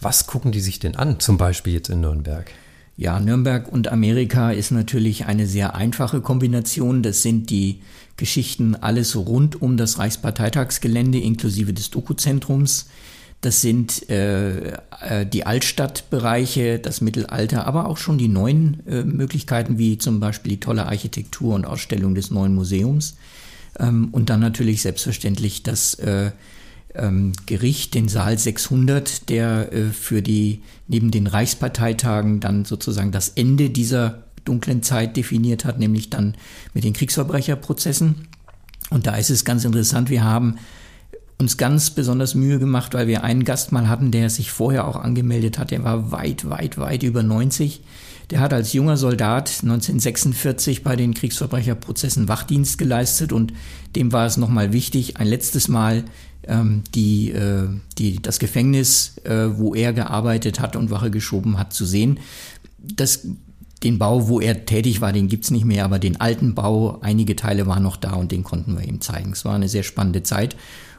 Was 0.00 0.26
gucken 0.26 0.52
die 0.52 0.60
sich 0.60 0.78
denn 0.78 0.96
an, 0.96 1.20
zum 1.20 1.36
Beispiel 1.36 1.74
jetzt 1.74 1.90
in 1.90 2.00
Nürnberg? 2.00 2.50
Ja, 2.96 3.20
Nürnberg 3.20 3.70
und 3.70 3.88
Amerika 3.88 4.50
ist 4.52 4.70
natürlich 4.70 5.26
eine 5.26 5.46
sehr 5.46 5.74
einfache 5.74 6.20
Kombination. 6.20 7.02
Das 7.02 7.22
sind 7.22 7.50
die 7.50 7.80
Geschichten 8.16 8.74
alles 8.74 9.16
rund 9.16 9.60
um 9.60 9.76
das 9.76 9.98
Reichsparteitagsgelände 9.98 11.18
inklusive 11.18 11.72
des 11.72 11.90
Dokuzentrums. 11.90 12.88
Das 13.42 13.60
sind 13.60 14.08
äh, 14.08 14.70
äh, 15.00 15.26
die 15.26 15.44
Altstadtbereiche, 15.44 16.78
das 16.78 17.00
Mittelalter, 17.00 17.66
aber 17.66 17.88
auch 17.88 17.96
schon 17.98 18.16
die 18.16 18.28
neuen 18.28 18.86
äh, 18.86 19.02
Möglichkeiten, 19.02 19.78
wie 19.78 19.98
zum 19.98 20.20
Beispiel 20.20 20.50
die 20.50 20.60
tolle 20.60 20.86
Architektur 20.86 21.56
und 21.56 21.64
Ausstellung 21.64 22.14
des 22.14 22.30
neuen 22.30 22.54
Museums. 22.54 23.16
Ähm, 23.80 24.10
und 24.12 24.30
dann 24.30 24.38
natürlich 24.38 24.82
selbstverständlich 24.82 25.64
das 25.64 25.94
äh, 25.94 26.30
ähm, 26.94 27.32
Gericht, 27.46 27.94
den 27.94 28.08
Saal 28.08 28.38
600, 28.38 29.28
der 29.28 29.72
äh, 29.72 29.90
für 29.90 30.22
die 30.22 30.62
neben 30.86 31.10
den 31.10 31.26
Reichsparteitagen 31.26 32.38
dann 32.38 32.64
sozusagen 32.64 33.10
das 33.10 33.30
Ende 33.30 33.70
dieser 33.70 34.22
dunklen 34.44 34.84
Zeit 34.84 35.16
definiert 35.16 35.64
hat, 35.64 35.80
nämlich 35.80 36.10
dann 36.10 36.36
mit 36.74 36.84
den 36.84 36.92
Kriegsverbrecherprozessen. 36.92 38.28
Und 38.90 39.08
da 39.08 39.16
ist 39.16 39.30
es 39.30 39.44
ganz 39.44 39.64
interessant, 39.64 40.10
wir 40.10 40.22
haben 40.22 40.58
uns 41.42 41.56
ganz 41.56 41.90
besonders 41.90 42.34
Mühe 42.34 42.58
gemacht, 42.58 42.94
weil 42.94 43.08
wir 43.08 43.24
einen 43.24 43.44
Gast 43.44 43.72
mal 43.72 43.88
hatten, 43.88 44.12
der 44.12 44.30
sich 44.30 44.50
vorher 44.50 44.86
auch 44.86 44.96
angemeldet 44.96 45.58
hat. 45.58 45.72
Der 45.72 45.84
war 45.84 46.12
weit, 46.12 46.48
weit, 46.48 46.78
weit 46.78 47.02
über 47.02 47.22
90. 47.22 47.82
Der 48.30 48.40
hat 48.40 48.52
als 48.52 48.72
junger 48.72 48.96
Soldat 48.96 49.50
1946 49.62 50.84
bei 50.84 50.96
den 50.96 51.12
Kriegsverbrecherprozessen 51.12 52.28
Wachdienst 52.28 52.78
geleistet 52.78 53.32
und 53.32 53.52
dem 53.96 54.12
war 54.12 54.24
es 54.24 54.36
nochmal 54.36 54.72
wichtig, 54.72 55.18
ein 55.18 55.26
letztes 55.26 55.68
Mal 55.68 56.04
ähm, 56.44 56.84
die, 56.94 57.30
äh, 57.30 57.68
die, 57.98 58.22
das 58.22 58.38
Gefängnis, 58.38 59.18
äh, 59.24 59.58
wo 59.58 59.74
er 59.74 59.92
gearbeitet 59.92 60.60
hat 60.60 60.76
und 60.76 60.90
Wache 60.90 61.10
geschoben 61.10 61.58
hat, 61.58 61.72
zu 61.72 61.84
sehen. 61.84 62.20
Das 62.78 63.26
den 63.82 63.98
Bau, 63.98 64.28
wo 64.28 64.40
er 64.40 64.64
tätig 64.64 65.00
war, 65.00 65.12
den 65.12 65.28
gibt's 65.28 65.50
nicht 65.50 65.64
mehr, 65.64 65.84
aber 65.84 65.98
den 65.98 66.20
alten 66.20 66.54
Bau, 66.54 67.00
einige 67.00 67.34
Teile 67.36 67.66
waren 67.66 67.82
noch 67.82 67.96
da 67.96 68.12
und 68.12 68.30
den 68.30 68.44
konnten 68.44 68.78
wir 68.78 68.86
ihm 68.86 69.00
zeigen. 69.00 69.32
Es 69.32 69.44
war 69.44 69.54
eine 69.54 69.68
sehr 69.68 69.82
spannende 69.82 70.22
Zeit. 70.22 70.56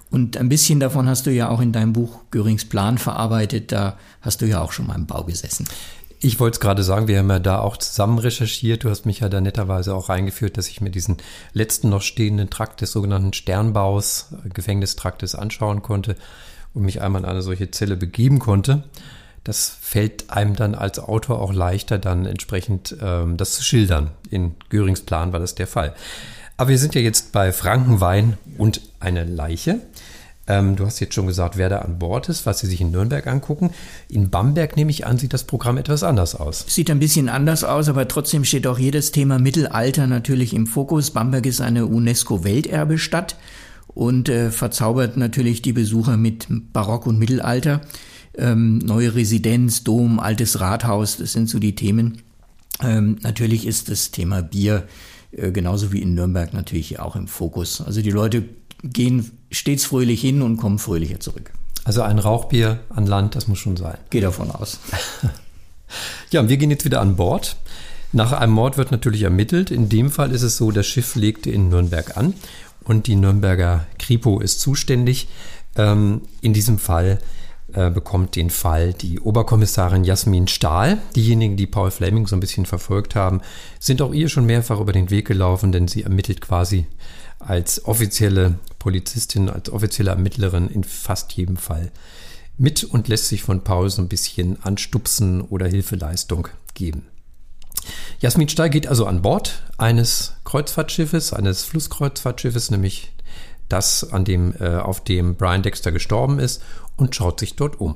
Und 0.09 0.37
ein 0.37 0.49
bisschen 0.49 0.79
davon 0.79 1.07
hast 1.07 1.25
du 1.25 1.31
ja 1.31 1.49
auch 1.49 1.59
in 1.59 1.71
deinem 1.71 1.93
Buch 1.93 2.19
Görings 2.31 2.65
Plan 2.65 2.97
verarbeitet. 2.97 3.71
Da 3.71 3.97
hast 4.21 4.41
du 4.41 4.45
ja 4.45 4.61
auch 4.61 4.71
schon 4.71 4.87
mal 4.87 4.95
im 4.95 5.07
Bau 5.07 5.23
gesessen. 5.23 5.67
Ich 6.25 6.39
wollte 6.39 6.55
es 6.55 6.59
gerade 6.61 6.83
sagen, 6.83 7.09
wir 7.09 7.19
haben 7.19 7.29
ja 7.29 7.39
da 7.39 7.59
auch 7.59 7.75
zusammen 7.75 8.17
recherchiert. 8.17 8.85
Du 8.85 8.89
hast 8.89 9.05
mich 9.05 9.19
ja 9.19 9.27
da 9.27 9.41
netterweise 9.41 9.93
auch 9.93 10.07
reingeführt, 10.07 10.57
dass 10.57 10.69
ich 10.69 10.79
mir 10.79 10.89
diesen 10.89 11.17
letzten 11.51 11.89
noch 11.89 12.01
stehenden 12.01 12.49
Trakt 12.49 12.79
des 12.79 12.93
sogenannten 12.93 13.33
Sternbaus, 13.33 14.27
äh, 14.45 14.49
Gefängnistraktes 14.49 15.35
anschauen 15.35 15.81
konnte 15.81 16.15
und 16.73 16.83
mich 16.83 17.01
einmal 17.01 17.23
in 17.23 17.27
eine 17.27 17.41
solche 17.41 17.71
Zelle 17.71 17.97
begeben 17.97 18.39
konnte. 18.39 18.83
Das 19.43 19.75
fällt 19.81 20.29
einem 20.29 20.55
dann 20.55 20.75
als 20.75 20.99
Autor 20.99 21.41
auch 21.41 21.51
leichter, 21.51 21.99
dann 21.99 22.25
entsprechend 22.25 22.95
ähm, 23.01 23.35
das 23.35 23.55
zu 23.55 23.63
schildern. 23.63 24.11
In 24.29 24.55
Görings 24.69 25.01
Plan 25.01 25.33
war 25.33 25.41
das 25.41 25.55
der 25.55 25.67
Fall. 25.67 25.93
Aber 26.57 26.69
wir 26.69 26.77
sind 26.77 26.95
ja 26.95 27.01
jetzt 27.01 27.31
bei 27.31 27.51
Frankenwein 27.51 28.37
und 28.57 28.81
eine 28.99 29.23
Leiche. 29.23 29.81
Ähm, 30.45 30.75
du 30.75 30.85
hast 30.85 30.99
jetzt 30.99 31.13
schon 31.13 31.27
gesagt, 31.27 31.57
wer 31.57 31.69
da 31.69 31.79
an 31.79 31.99
Bord 31.99 32.27
ist, 32.27 32.45
was 32.45 32.59
Sie 32.59 32.67
sich 32.67 32.81
in 32.81 32.91
Nürnberg 32.91 33.25
angucken. 33.27 33.71
In 34.09 34.29
Bamberg 34.29 34.75
nehme 34.75 34.91
ich 34.91 35.05
an, 35.05 35.17
sieht 35.17 35.33
das 35.33 35.45
Programm 35.45 35.77
etwas 35.77 36.03
anders 36.03 36.35
aus. 36.35 36.65
Sieht 36.67 36.91
ein 36.91 36.99
bisschen 36.99 37.29
anders 37.29 37.63
aus, 37.63 37.87
aber 37.87 38.07
trotzdem 38.09 38.43
steht 38.43 38.67
auch 38.67 38.77
jedes 38.77 39.11
Thema 39.11 39.39
Mittelalter 39.39 40.05
natürlich 40.05 40.53
im 40.53 40.67
Fokus. 40.67 41.11
Bamberg 41.11 41.45
ist 41.45 41.61
eine 41.61 41.85
UNESCO-Welterbestadt 41.85 43.37
und 43.87 44.27
äh, 44.27 44.51
verzaubert 44.51 45.15
natürlich 45.15 45.61
die 45.61 45.73
Besucher 45.73 46.17
mit 46.17 46.47
Barock 46.49 47.07
und 47.07 47.19
Mittelalter. 47.19 47.81
Ähm, 48.37 48.79
neue 48.79 49.15
Residenz, 49.15 49.83
Dom, 49.83 50.19
altes 50.19 50.59
Rathaus, 50.59 51.17
das 51.17 51.31
sind 51.31 51.49
so 51.49 51.59
die 51.59 51.75
Themen. 51.75 52.17
Ähm, 52.81 53.17
natürlich 53.21 53.65
ist 53.65 53.89
das 53.89 54.11
Thema 54.11 54.41
Bier 54.41 54.87
genauso 55.51 55.91
wie 55.91 56.01
in 56.01 56.13
Nürnberg 56.13 56.53
natürlich 56.53 56.99
auch 56.99 57.15
im 57.15 57.27
Fokus. 57.27 57.81
Also 57.81 58.01
die 58.01 58.11
Leute 58.11 58.43
gehen 58.83 59.31
stets 59.51 59.85
fröhlich 59.85 60.21
hin 60.21 60.41
und 60.41 60.57
kommen 60.57 60.79
fröhlicher 60.79 61.19
zurück. 61.19 61.51
Also 61.85 62.01
ein 62.01 62.19
Rauchbier 62.19 62.79
an 62.89 63.07
Land, 63.07 63.35
das 63.35 63.47
muss 63.47 63.59
schon 63.59 63.77
sein. 63.77 63.97
Geht 64.09 64.23
davon 64.23 64.51
aus. 64.51 64.79
ja, 66.31 66.39
und 66.39 66.49
wir 66.49 66.57
gehen 66.57 66.71
jetzt 66.71 66.85
wieder 66.85 67.01
an 67.01 67.15
Bord. 67.15 67.57
Nach 68.11 68.31
einem 68.31 68.53
Mord 68.53 68.77
wird 68.77 68.91
natürlich 68.91 69.23
ermittelt. 69.23 69.71
In 69.71 69.89
dem 69.89 70.11
Fall 70.11 70.31
ist 70.31 70.43
es 70.43 70.57
so, 70.57 70.71
das 70.71 70.85
Schiff 70.85 71.15
legte 71.15 71.49
in 71.49 71.69
Nürnberg 71.69 72.15
an 72.15 72.33
und 72.83 73.07
die 73.07 73.15
Nürnberger 73.15 73.85
Kripo 73.97 74.39
ist 74.39 74.61
zuständig. 74.61 75.27
Ähm, 75.75 76.21
in 76.41 76.53
diesem 76.53 76.77
Fall 76.77 77.19
äh, 77.73 77.89
bekommt 77.89 78.35
den 78.35 78.49
Fall 78.49 78.93
die 78.93 79.19
Oberkommissarin 79.19 80.03
Jasmin 80.03 80.47
Stahl. 80.47 80.99
Diejenigen, 81.15 81.57
die 81.57 81.67
Paul 81.67 81.91
Fleming 81.91 82.27
so 82.27 82.35
ein 82.35 82.39
bisschen 82.39 82.65
verfolgt 82.65 83.15
haben, 83.15 83.41
sind 83.79 84.01
auch 84.01 84.13
ihr 84.13 84.29
schon 84.29 84.45
mehrfach 84.45 84.79
über 84.79 84.93
den 84.93 85.09
Weg 85.09 85.27
gelaufen, 85.27 85.71
denn 85.71 85.87
sie 85.87 86.03
ermittelt 86.03 86.41
quasi 86.41 86.87
als 87.39 87.85
offizielle 87.85 88.59
Polizistin, 88.79 89.49
als 89.49 89.69
offizielle 89.69 90.11
Ermittlerin 90.11 90.69
in 90.69 90.83
fast 90.83 91.33
jedem 91.33 91.57
Fall 91.57 91.91
mit 92.57 92.83
und 92.83 93.07
lässt 93.07 93.27
sich 93.27 93.43
von 93.43 93.63
Paul 93.63 93.89
so 93.89 94.01
ein 94.01 94.07
bisschen 94.07 94.61
anstupsen 94.63 95.41
oder 95.41 95.67
Hilfeleistung 95.67 96.47
geben. 96.73 97.07
Jasmin 98.19 98.47
Stahl 98.47 98.69
geht 98.69 98.87
also 98.87 99.05
an 99.05 99.21
Bord 99.21 99.63
eines 99.77 100.35
Kreuzfahrtschiffes, 100.45 101.33
eines 101.33 101.63
Flusskreuzfahrtschiffes, 101.63 102.71
nämlich 102.71 103.11
das, 103.69 104.11
an 104.11 104.25
dem, 104.25 104.53
äh, 104.59 104.77
auf 104.77 105.03
dem 105.03 105.35
Brian 105.35 105.63
Dexter 105.63 105.91
gestorben 105.91 106.39
ist, 106.39 106.61
und 106.95 107.15
schaut 107.15 107.39
sich 107.39 107.55
dort 107.55 107.79
um. 107.79 107.95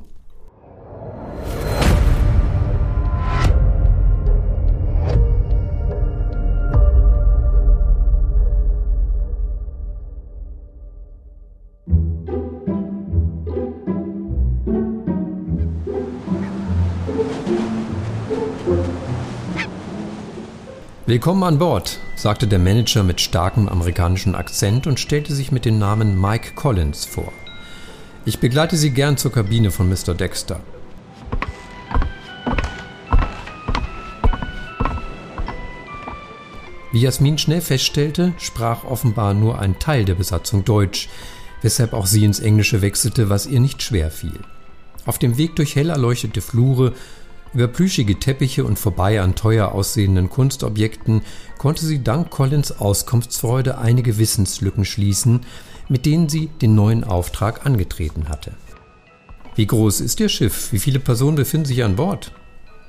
Willkommen 21.08 21.44
an 21.44 21.58
Bord, 21.58 22.00
sagte 22.18 22.48
der 22.48 22.60
Manager 22.60 23.02
mit 23.02 23.22
starkem 23.22 23.70
amerikanischen 23.70 24.36
Akzent 24.36 24.88
und 24.88 25.00
stellte 25.00 25.34
sich 25.34 25.54
mit 25.54 25.64
dem 25.64 25.80
Namen 25.80 26.20
Mike 26.20 26.52
Collins 26.54 27.06
vor. 27.06 27.32
Ich 28.26 28.40
begleite 28.40 28.76
Sie 28.76 28.90
gern 28.90 29.16
zur 29.16 29.32
Kabine 29.32 29.72
von 29.72 29.88
Mr. 29.88 30.14
Dexter. 30.14 30.60
Wie 36.92 37.00
Jasmin 37.00 37.38
schnell 37.38 37.62
feststellte, 37.62 38.34
sprach 38.38 38.84
offenbar 38.84 39.34
nur 39.34 39.60
ein 39.60 39.80
Teil 39.80 40.04
der 40.04 40.16
Besatzung 40.16 40.66
Deutsch, 40.66 41.08
weshalb 41.62 41.94
auch 41.94 42.06
sie 42.06 42.26
ins 42.26 42.42
Englische 42.42 42.82
wechselte, 42.82 43.30
was 43.30 43.46
ihr 43.46 43.62
nicht 43.62 43.82
schwer 43.82 44.12
fiel. 44.12 44.42
Auf 45.06 45.20
dem 45.20 45.38
Weg 45.38 45.56
durch 45.56 45.78
hell 45.78 45.90
erleuchtete 45.90 46.42
Flure, 46.42 46.92
über 47.54 47.68
plüschige 47.68 48.20
Teppiche 48.20 48.64
und 48.66 48.78
vorbei 48.78 49.22
an 49.22 49.36
teuer 49.36 49.72
aussehenden 49.72 50.30
Kunstobjekten 50.30 51.22
konnte 51.58 51.86
sie 51.86 52.04
dank 52.04 52.30
Collins 52.30 52.72
Auskunftsfreude 52.80 53.78
einige 53.78 54.18
Wissenslücken 54.18 54.86
schließen, 54.86 55.42
mit 55.90 56.06
denen 56.06 56.30
sie 56.30 56.48
den 56.62 56.76
neuen 56.76 57.04
Auftrag 57.04 57.66
angetreten 57.66 58.30
hatte. 58.30 58.52
Wie 59.56 59.66
groß 59.66 60.02
ist 60.02 60.20
Ihr 60.20 60.30
Schiff? 60.30 60.72
Wie 60.72 60.80
viele 60.80 61.00
Personen 61.00 61.36
befinden 61.36 61.66
sich 61.66 61.84
an 61.84 61.96
Bord? 61.96 62.32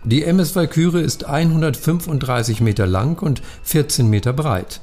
Die 0.04 0.22
MS 0.22 0.54
Valkyrie 0.54 1.02
ist 1.02 1.24
135 1.24 2.60
Meter 2.60 2.86
lang 2.86 3.22
und 3.22 3.42
14 3.62 4.08
Meter 4.08 4.32
breit. 4.32 4.80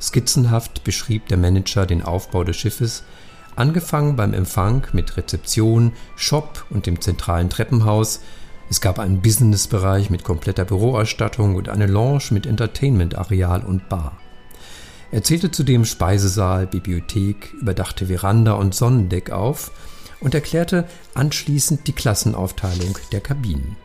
Skizzenhaft 0.00 0.84
beschrieb 0.84 1.26
der 1.28 1.38
Manager 1.38 1.86
den 1.86 2.02
Aufbau 2.02 2.44
des 2.44 2.56
Schiffes, 2.56 3.02
angefangen 3.56 4.16
beim 4.16 4.34
Empfang 4.34 4.86
mit 4.92 5.16
Rezeption, 5.16 5.92
Shop 6.16 6.64
und 6.70 6.86
dem 6.86 7.00
zentralen 7.00 7.50
Treppenhaus. 7.50 8.20
Es 8.70 8.80
gab 8.80 8.98
einen 8.98 9.22
Businessbereich 9.22 10.10
mit 10.10 10.24
kompletter 10.24 10.64
Büroausstattung 10.64 11.54
und 11.54 11.68
eine 11.68 11.86
Lounge 11.86 12.24
mit 12.30 12.46
Entertainment-Areal 12.46 13.64
und 13.64 13.88
Bar. 13.88 14.18
Er 15.10 15.22
zählte 15.22 15.50
zudem 15.50 15.86
Speisesaal, 15.86 16.66
Bibliothek, 16.66 17.54
überdachte 17.60 18.06
Veranda 18.06 18.52
und 18.52 18.74
Sonnendeck 18.74 19.30
auf 19.30 19.70
und 20.20 20.34
erklärte 20.34 20.86
anschließend 21.14 21.86
die 21.86 21.92
Klassenaufteilung 21.92 22.98
der 23.12 23.20
Kabinen. 23.20 23.76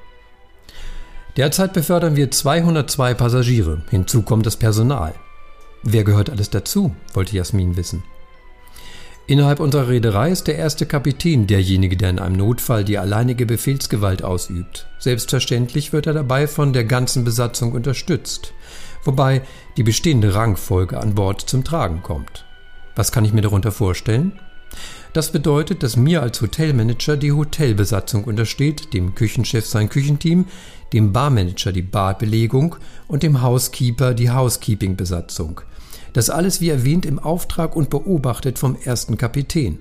Derzeit 1.38 1.74
befördern 1.74 2.16
wir 2.16 2.30
202 2.30 3.14
Passagiere, 3.14 3.84
hinzu 3.90 4.22
kommt 4.22 4.46
das 4.46 4.58
Personal. 4.58 5.16
Wer 5.82 6.04
gehört 6.04 6.30
alles 6.30 6.50
dazu? 6.50 6.94
wollte 7.14 7.36
Jasmin 7.36 7.78
wissen. 7.78 8.04
Innerhalb 9.26 9.60
unserer 9.60 9.88
Reederei 9.88 10.32
ist 10.32 10.48
der 10.48 10.58
erste 10.58 10.86
Kapitän 10.86 11.48
derjenige, 11.48 11.96
der 11.96 12.10
in 12.10 12.20
einem 12.20 12.36
Notfall 12.36 12.84
die 12.84 12.98
alleinige 12.98 13.46
Befehlsgewalt 13.46 14.24
ausübt. 14.24 14.88
Selbstverständlich 15.00 15.94
wird 15.94 16.08
er 16.08 16.14
dabei 16.14 16.48
von 16.48 16.74
der 16.74 16.84
ganzen 16.84 17.24
Besatzung 17.24 17.72
unterstützt 17.72 18.54
wobei 19.04 19.42
die 19.78 19.84
bestehende 19.84 20.36
Rangfolge 20.36 21.00
an 21.00 21.16
Bord 21.16 21.42
zum 21.42 21.64
Tragen 21.64 22.02
kommt. 22.04 22.46
Was 22.96 23.12
kann 23.12 23.26
ich 23.26 23.34
mir 23.34 23.42
darunter 23.42 23.72
vorstellen? 23.72 24.40
Das 25.14 25.32
bedeutet, 25.32 25.84
dass 25.84 25.96
mir 25.96 26.24
als 26.24 26.42
Hotelmanager 26.42 27.18
die 27.18 27.32
Hotelbesatzung 27.32 28.24
untersteht, 28.24 28.94
dem 28.94 29.14
Küchenchef 29.14 29.66
sein 29.68 29.90
Küchenteam, 29.90 30.46
dem 30.92 31.14
Barmanager 31.14 31.72
die 31.72 31.84
Badbelegung 31.84 32.78
und 33.08 33.22
dem 33.22 33.42
Housekeeper 33.42 34.16
die 34.16 34.32
Housekeeping-Besatzung. 34.32 35.62
Das 36.14 36.30
alles 36.30 36.62
wie 36.62 36.70
erwähnt 36.70 37.08
im 37.08 37.18
Auftrag 37.18 37.76
und 37.76 37.90
beobachtet 37.90 38.60
vom 38.60 38.78
ersten 38.82 39.18
Kapitän. 39.18 39.80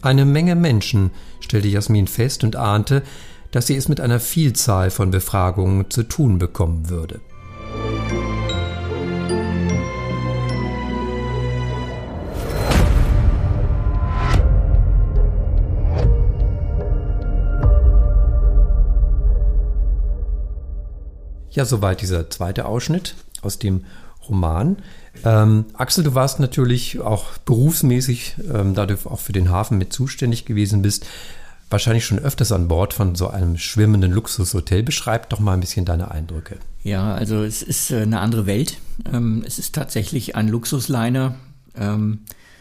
Eine 0.00 0.24
Menge 0.24 0.54
Menschen, 0.54 1.10
stellte 1.40 1.68
Jasmin 1.68 2.06
fest 2.06 2.44
und 2.44 2.54
ahnte, 2.54 3.02
dass 3.50 3.66
sie 3.66 3.76
es 3.76 3.88
mit 3.88 4.00
einer 4.00 4.20
Vielzahl 4.20 4.90
von 4.90 5.10
Befragungen 5.10 5.90
zu 5.90 6.04
tun 6.04 6.38
bekommen 6.38 6.88
würde. 6.88 7.20
Ja, 21.50 21.66
soweit 21.66 22.00
dieser 22.00 22.30
zweite 22.30 22.64
Ausschnitt 22.64 23.14
aus 23.42 23.58
dem 23.58 23.84
Roman. 24.28 24.78
Ähm, 25.24 25.66
Axel, 25.74 26.04
du 26.04 26.14
warst 26.14 26.40
natürlich 26.40 27.00
auch 27.00 27.38
berufsmäßig, 27.44 28.36
ähm, 28.52 28.74
da 28.74 28.86
du 28.86 28.94
auch 29.04 29.20
für 29.20 29.32
den 29.32 29.50
Hafen 29.50 29.78
mit 29.78 29.92
zuständig 29.92 30.44
gewesen 30.44 30.82
bist, 30.82 31.06
wahrscheinlich 31.70 32.04
schon 32.04 32.18
öfters 32.18 32.52
an 32.52 32.68
Bord 32.68 32.92
von 32.94 33.14
so 33.14 33.28
einem 33.28 33.56
schwimmenden 33.56 34.12
Luxushotel. 34.12 34.82
Beschreib 34.82 35.30
doch 35.30 35.40
mal 35.40 35.54
ein 35.54 35.60
bisschen 35.60 35.84
deine 35.84 36.10
Eindrücke. 36.10 36.58
Ja, 36.82 37.14
also 37.14 37.42
es 37.42 37.62
ist 37.62 37.90
äh, 37.90 38.02
eine 38.02 38.20
andere 38.20 38.46
Welt. 38.46 38.78
Ähm, 39.12 39.42
es 39.46 39.58
ist 39.58 39.74
tatsächlich 39.74 40.36
ein 40.36 40.48
Luxusliner. 40.48 41.34
Ähm, 41.76 42.20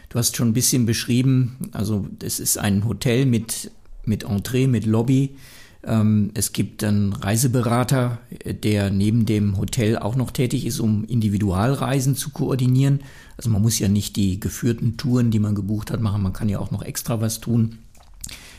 du 0.10 0.20
hast 0.20 0.36
schon 0.36 0.50
ein 0.50 0.54
bisschen 0.54 0.86
beschrieben, 0.86 1.70
also 1.72 2.08
es 2.24 2.40
ist 2.40 2.58
ein 2.58 2.86
Hotel 2.86 3.26
mit, 3.26 3.72
mit 4.06 4.24
Entree, 4.24 4.68
mit 4.68 4.86
Lobby 4.86 5.36
es 5.84 6.54
gibt 6.54 6.84
einen 6.84 7.14
Reiseberater, 7.14 8.20
der 8.46 8.92
neben 8.92 9.26
dem 9.26 9.58
Hotel 9.58 9.98
auch 9.98 10.16
noch 10.16 10.30
tätig 10.30 10.68
ist, 10.68 10.80
um 10.80 11.06
Individualreisen 11.06 12.16
zu 12.16 12.30
koordinieren. 12.30 13.00
Also 13.36 13.50
man 13.50 13.64
muss 13.64 13.80
ja 13.80 13.88
nicht 13.88 14.16
die 14.16 14.40
geführten 14.40 14.98
Touren, 14.98 15.32
die 15.32 15.40
man 15.40 15.56
gebucht 15.56 15.90
hat, 15.90 16.00
machen. 16.00 16.22
Man 16.22 16.34
kann 16.34 16.50
ja 16.50 16.60
auch 16.60 16.70
noch 16.70 16.84
extra 16.84 17.20
was 17.20 17.40
tun. 17.40 17.80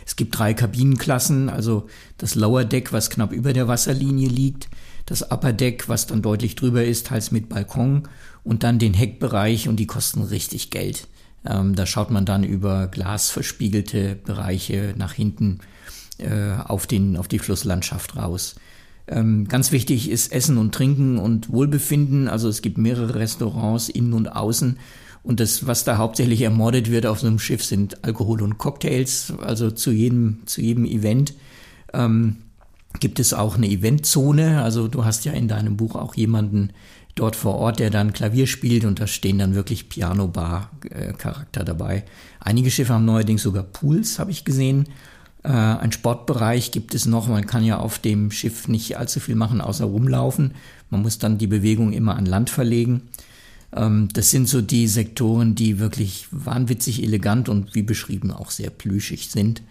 Es 0.05 0.17
gibt 0.17 0.37
drei 0.37 0.53
Kabinenklassen, 0.53 1.49
also 1.49 1.87
das 2.19 2.35
Lower 2.35 2.65
Deck, 2.65 2.93
was 2.93 3.09
knapp 3.09 3.33
über 3.33 3.53
der 3.53 3.69
Wasserlinie 3.69 4.29
liegt, 4.29 4.69
das 5.07 5.31
Upper 5.31 5.53
Deck, 5.53 5.89
was 5.89 6.09
dann 6.09 6.23
deutlich 6.23 6.57
drüber 6.57 6.85
ist, 6.85 7.07
teils 7.07 7.31
mit 7.31 7.49
Balkon 7.49 8.09
und 8.43 8.65
dann 8.65 8.81
den 8.81 8.95
Heckbereich 8.95 9.69
und 9.69 9.77
die 9.77 9.87
kosten 9.87 10.23
richtig 10.23 10.71
Geld. 10.71 11.07
Ähm, 11.45 11.75
da 11.75 11.87
schaut 11.87 12.11
man 12.11 12.25
dann 12.25 12.45
über 12.45 12.89
glasverspiegelte 12.89 14.17
Bereiche 14.17 14.95
nach 14.97 15.13
hinten 15.13 15.59
äh, 16.18 16.57
auf, 16.64 16.87
den, 16.87 17.16
auf 17.16 17.29
die 17.29 17.38
Flusslandschaft 17.38 18.16
raus. 18.16 18.57
Ähm, 19.09 19.48
ganz 19.48 19.72
wichtig 19.72 20.11
ist 20.11 20.33
Essen 20.33 20.59
und 20.59 20.75
Trinken 20.75 21.18
und 21.18 21.51
Wohlbefinden. 21.51 22.29
Also 22.29 22.48
es 22.48 22.62
gibt 22.62 22.79
mehrere 22.79 23.14
Restaurants 23.14 23.88
innen 23.88 24.12
und 24.12 24.29
außen. 24.29 24.79
Und 25.22 25.40
das, 25.40 25.66
was 25.66 25.85
da 25.85 25.98
hauptsächlich 25.98 26.42
ermordet 26.42 26.90
wird 26.90 27.07
auf 27.07 27.20
so 27.20 27.27
einem 27.27 27.38
Schiff, 27.38 27.64
sind 27.64 28.05
Alkohol 28.05 28.42
und 28.42 28.59
Cocktails. 28.59 29.33
Also 29.40 29.70
zu 29.70 29.92
jedem, 29.92 30.42
zu 30.46 30.61
jedem 30.61 30.85
Event 30.85 31.35
ähm, 31.92 32.38
gibt 33.01 33.20
es 33.20 33.33
auch 33.33 33.57
eine 33.57 33.68
Eventzone. 33.68 34.62
Also 34.62 34.88
du 34.88 35.05
hast 35.05 35.25
ja 35.25 35.33
in 35.33 35.48
deinem 35.48 35.77
Buch 35.77 35.94
auch 35.94 36.14
jemanden 36.14 36.70
dort 37.14 37.37
vor 37.37 37.57
Ort, 37.57 37.79
der 37.79 37.90
dann 37.90 38.12
Klavier 38.12 38.46
spielt 38.46 38.85
und 38.85 39.01
da 39.01 39.07
stehen 39.07 39.38
dann 39.38 39.55
wirklich 39.55 39.88
Piano-Bar-Charakter 39.88 41.62
dabei. 41.64 42.05
Einige 42.40 42.70
Schiffe 42.70 42.94
haben 42.94 43.05
neuerdings 43.05 43.42
sogar 43.42 43.64
Pools, 43.64 44.18
habe 44.18 44.31
ich 44.31 44.44
gesehen. 44.44 44.88
Äh, 45.44 45.48
ein 45.48 45.92
Sportbereich 45.92 46.70
gibt 46.70 46.94
es 46.94 47.07
noch. 47.07 47.28
Man 47.28 47.46
kann 47.46 47.64
ja 47.64 47.78
auf 47.78 47.98
dem 47.98 48.31
Schiff 48.31 48.68
nicht 48.68 48.96
allzu 48.96 49.20
viel 49.20 49.35
machen, 49.35 49.61
außer 49.61 49.85
rumlaufen. 49.85 50.55
Man 50.90 51.02
muss 51.02 51.18
dann 51.18 51.38
die 51.38 51.46
Bewegung 51.46 51.92
immer 51.92 52.16
an 52.16 52.26
Land 52.26 52.50
verlegen. 52.50 53.09
Ähm, 53.74 54.09
das 54.12 54.31
sind 54.31 54.48
so 54.48 54.61
die 54.61 54.87
Sektoren, 54.87 55.55
die 55.55 55.78
wirklich 55.78 56.28
wahnwitzig 56.31 57.02
elegant 57.02 57.48
und 57.48 57.74
wie 57.74 57.83
beschrieben 57.83 58.31
auch 58.31 58.50
sehr 58.50 58.70
plüschig 58.70 59.31
sind. 59.31 59.62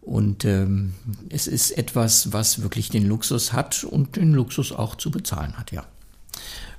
Und 0.00 0.44
ähm, 0.44 0.94
es 1.28 1.46
ist 1.46 1.70
etwas, 1.78 2.32
was 2.32 2.62
wirklich 2.62 2.88
den 2.88 3.06
Luxus 3.06 3.52
hat 3.52 3.84
und 3.84 4.16
den 4.16 4.32
Luxus 4.32 4.72
auch 4.72 4.96
zu 4.96 5.12
bezahlen 5.12 5.56
hat, 5.56 5.70
ja. 5.70 5.84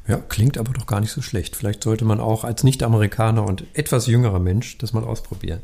Ja, 0.06 0.18
klingt 0.18 0.58
aber 0.58 0.74
doch 0.74 0.86
gar 0.86 1.00
nicht 1.00 1.12
so 1.12 1.22
schlecht. 1.22 1.56
Vielleicht 1.56 1.84
sollte 1.84 2.04
man 2.04 2.20
auch 2.20 2.44
als 2.44 2.66
Nicht-Amerikaner 2.66 3.46
und 3.46 3.64
etwas 3.74 4.08
jüngerer 4.08 4.40
Mensch 4.40 4.78
das 4.80 4.92
mal 4.92 5.06
ausprobieren. 5.06 5.62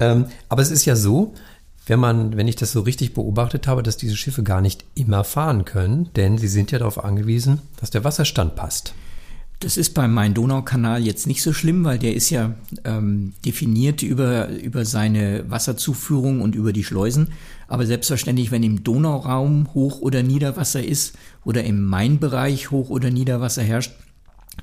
Ähm, 0.00 0.26
aber 0.48 0.62
es 0.62 0.72
ist 0.72 0.84
ja 0.84 0.96
so, 0.96 1.34
wenn 1.86 1.98
man, 1.98 2.36
wenn 2.36 2.48
ich 2.48 2.56
das 2.56 2.72
so 2.72 2.80
richtig 2.80 3.14
beobachtet 3.14 3.66
habe, 3.66 3.82
dass 3.82 3.96
diese 3.96 4.16
Schiffe 4.16 4.42
gar 4.42 4.60
nicht 4.60 4.84
immer 4.94 5.24
fahren 5.24 5.64
können, 5.64 6.10
denn 6.14 6.38
sie 6.38 6.48
sind 6.48 6.70
ja 6.70 6.78
darauf 6.78 7.02
angewiesen, 7.02 7.60
dass 7.80 7.90
der 7.90 8.04
Wasserstand 8.04 8.54
passt. 8.54 8.94
Das 9.58 9.76
ist 9.76 9.94
beim 9.94 10.12
Main-Donau-Kanal 10.12 11.06
jetzt 11.06 11.28
nicht 11.28 11.40
so 11.40 11.52
schlimm, 11.52 11.84
weil 11.84 11.98
der 11.98 12.14
ist 12.14 12.30
ja 12.30 12.54
ähm, 12.84 13.32
definiert 13.44 14.02
über, 14.02 14.48
über 14.48 14.84
seine 14.84 15.48
Wasserzuführung 15.48 16.40
und 16.40 16.56
über 16.56 16.72
die 16.72 16.82
Schleusen. 16.82 17.28
Aber 17.68 17.86
selbstverständlich, 17.86 18.50
wenn 18.50 18.64
im 18.64 18.82
Donauraum 18.82 19.72
Hoch- 19.72 20.00
oder 20.00 20.24
Niederwasser 20.24 20.82
ist 20.82 21.16
oder 21.44 21.62
im 21.62 21.84
Main-Bereich 21.84 22.72
Hoch- 22.72 22.90
oder 22.90 23.10
Niederwasser 23.10 23.62
herrscht, 23.62 23.92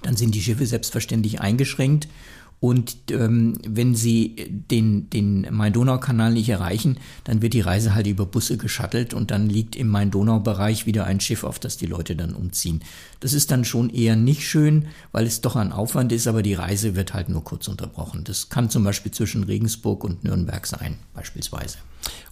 dann 0.02 0.18
sind 0.18 0.36
die 0.36 0.42
Schiffe 0.42 0.66
selbstverständlich 0.66 1.40
eingeschränkt 1.40 2.10
und 2.60 2.98
ähm, 3.12 3.58
wenn 3.66 3.96
Sie 3.96 4.36
den, 4.70 5.10
den 5.10 5.48
Main-Donau-Kanal 5.50 6.34
nicht 6.34 6.50
erreichen, 6.50 6.98
dann 7.24 7.42
wird 7.42 7.54
die 7.54 7.62
Reise 7.62 7.96
halt 7.96 8.06
über 8.06 8.26
Busse 8.26 8.58
geschattelt 8.58 9.14
und 9.14 9.32
dann 9.32 9.50
liegt 9.50 9.78
im 9.78 9.88
Main-Donau-Bereich 9.88 10.86
wieder 10.86 11.06
ein 11.06 11.22
Schiff, 11.22 11.46
auf 11.46 11.60
das 11.60 11.78
die 11.78 11.86
Leute 11.86 12.18
dann 12.18 12.34
umziehen. 12.34 12.84
Das 13.22 13.32
ist 13.32 13.52
dann 13.52 13.64
schon 13.64 13.90
eher 13.90 14.18
nicht 14.18 14.46
schön, 14.46 14.88
weil 15.14 15.26
es 15.26 15.40
doch 15.40 15.56
ein 15.56 15.72
Aufwand 15.72 16.12
ist, 16.12 16.28
aber 16.28 16.42
die 16.42 16.54
Reise 16.54 16.96
wird 16.96 17.14
halt 17.14 17.30
nur 17.30 17.46
kurz 17.46 17.70
unterbrochen. 17.70 18.26
Das 18.26 18.50
kann 18.50 18.70
zum 18.70 18.84
Beispiel 18.84 19.14
zwischen 19.14 19.46
Regensburg 19.46 20.04
und 20.04 20.26
Nürnberg 20.26 20.68
sein, 20.68 20.98
beispielsweise. 21.14 21.78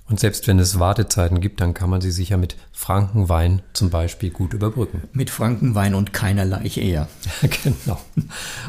Und 0.09 0.21
selbst 0.21 0.47
wenn 0.47 0.57
es 0.57 0.79
Wartezeiten 0.79 1.41
gibt, 1.41 1.59
dann 1.59 1.73
kann 1.73 1.89
man 1.89 1.99
sie 1.99 2.11
sicher 2.11 2.37
mit 2.37 2.55
Frankenwein 2.71 3.61
zum 3.73 3.89
Beispiel 3.89 4.29
gut 4.29 4.53
überbrücken. 4.53 5.03
Mit 5.11 5.29
Frankenwein 5.29 5.95
und 5.95 6.13
keiner 6.13 6.45
Leiche 6.45 6.79
eher. 6.79 7.09
genau. 7.63 7.99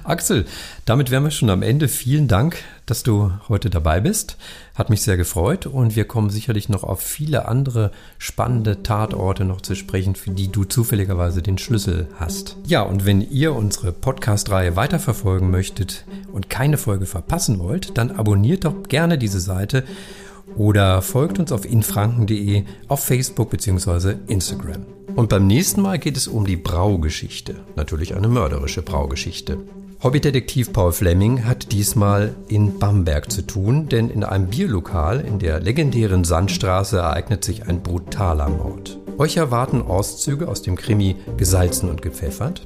Axel, 0.02 0.46
damit 0.84 1.12
wären 1.12 1.22
wir 1.22 1.30
schon 1.30 1.50
am 1.50 1.62
Ende. 1.62 1.86
Vielen 1.86 2.26
Dank, 2.26 2.56
dass 2.86 3.04
du 3.04 3.30
heute 3.48 3.70
dabei 3.70 4.00
bist. 4.00 4.36
Hat 4.74 4.90
mich 4.90 5.02
sehr 5.02 5.16
gefreut 5.16 5.66
und 5.66 5.94
wir 5.94 6.06
kommen 6.06 6.30
sicherlich 6.30 6.68
noch 6.68 6.82
auf 6.82 7.00
viele 7.00 7.46
andere 7.46 7.92
spannende 8.18 8.82
Tatorte 8.82 9.44
noch 9.44 9.60
zu 9.60 9.76
sprechen, 9.76 10.16
für 10.16 10.30
die 10.30 10.50
du 10.50 10.64
zufälligerweise 10.64 11.40
den 11.40 11.58
Schlüssel 11.58 12.08
hast. 12.18 12.56
Ja, 12.66 12.82
und 12.82 13.06
wenn 13.06 13.20
ihr 13.20 13.54
unsere 13.54 13.92
Podcast-Reihe 13.92 14.74
weiterverfolgen 14.74 15.50
möchtet 15.50 16.04
und 16.32 16.50
keine 16.50 16.78
Folge 16.78 17.06
verpassen 17.06 17.60
wollt, 17.60 17.96
dann 17.96 18.10
abonniert 18.10 18.64
doch 18.64 18.82
gerne 18.88 19.18
diese 19.18 19.40
Seite 19.40 19.84
oder 20.56 21.02
folgt 21.02 21.38
uns 21.38 21.52
auf 21.52 21.64
infranken.de 21.64 22.64
auf 22.88 23.04
Facebook 23.04 23.50
bzw. 23.50 24.14
Instagram. 24.26 24.86
Und 25.14 25.28
beim 25.28 25.46
nächsten 25.46 25.82
Mal 25.82 25.98
geht 25.98 26.16
es 26.16 26.28
um 26.28 26.46
die 26.46 26.56
Braugeschichte. 26.56 27.56
Natürlich 27.76 28.14
eine 28.14 28.28
mörderische 28.28 28.82
Braugeschichte. 28.82 29.58
Hobbydetektiv 30.00 30.72
Paul 30.72 30.92
Fleming 30.92 31.44
hat 31.44 31.72
diesmal 31.72 32.36
in 32.46 32.78
Bamberg 32.78 33.32
zu 33.32 33.42
tun, 33.42 33.88
denn 33.88 34.10
in 34.10 34.22
einem 34.22 34.46
Bierlokal 34.46 35.20
in 35.20 35.40
der 35.40 35.58
legendären 35.58 36.22
Sandstraße 36.22 36.98
ereignet 36.98 37.44
sich 37.44 37.66
ein 37.66 37.82
brutaler 37.82 38.48
Mord. 38.48 38.96
Euch 39.18 39.36
erwarten 39.36 39.82
Auszüge 39.82 40.46
aus 40.46 40.62
dem 40.62 40.76
Krimi 40.76 41.16
Gesalzen 41.36 41.90
und 41.90 42.00
gepfeffert 42.00 42.64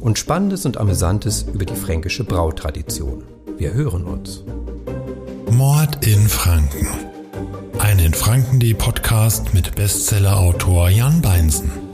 und 0.00 0.20
Spannendes 0.20 0.64
und 0.66 0.76
Amüsantes 0.78 1.46
über 1.52 1.64
die 1.64 1.74
fränkische 1.74 2.22
Brautradition. 2.22 3.24
Wir 3.56 3.74
hören 3.74 4.04
uns. 4.04 4.44
Mord 5.50 6.06
in 6.06 6.28
Franken. 6.28 7.07
Ein 7.88 8.00
in 8.00 8.12
Franken.de 8.12 8.74
Podcast 8.74 9.54
mit 9.54 9.74
Bestsellerautor 9.74 10.90
Jan 10.90 11.22
Beinsen. 11.22 11.87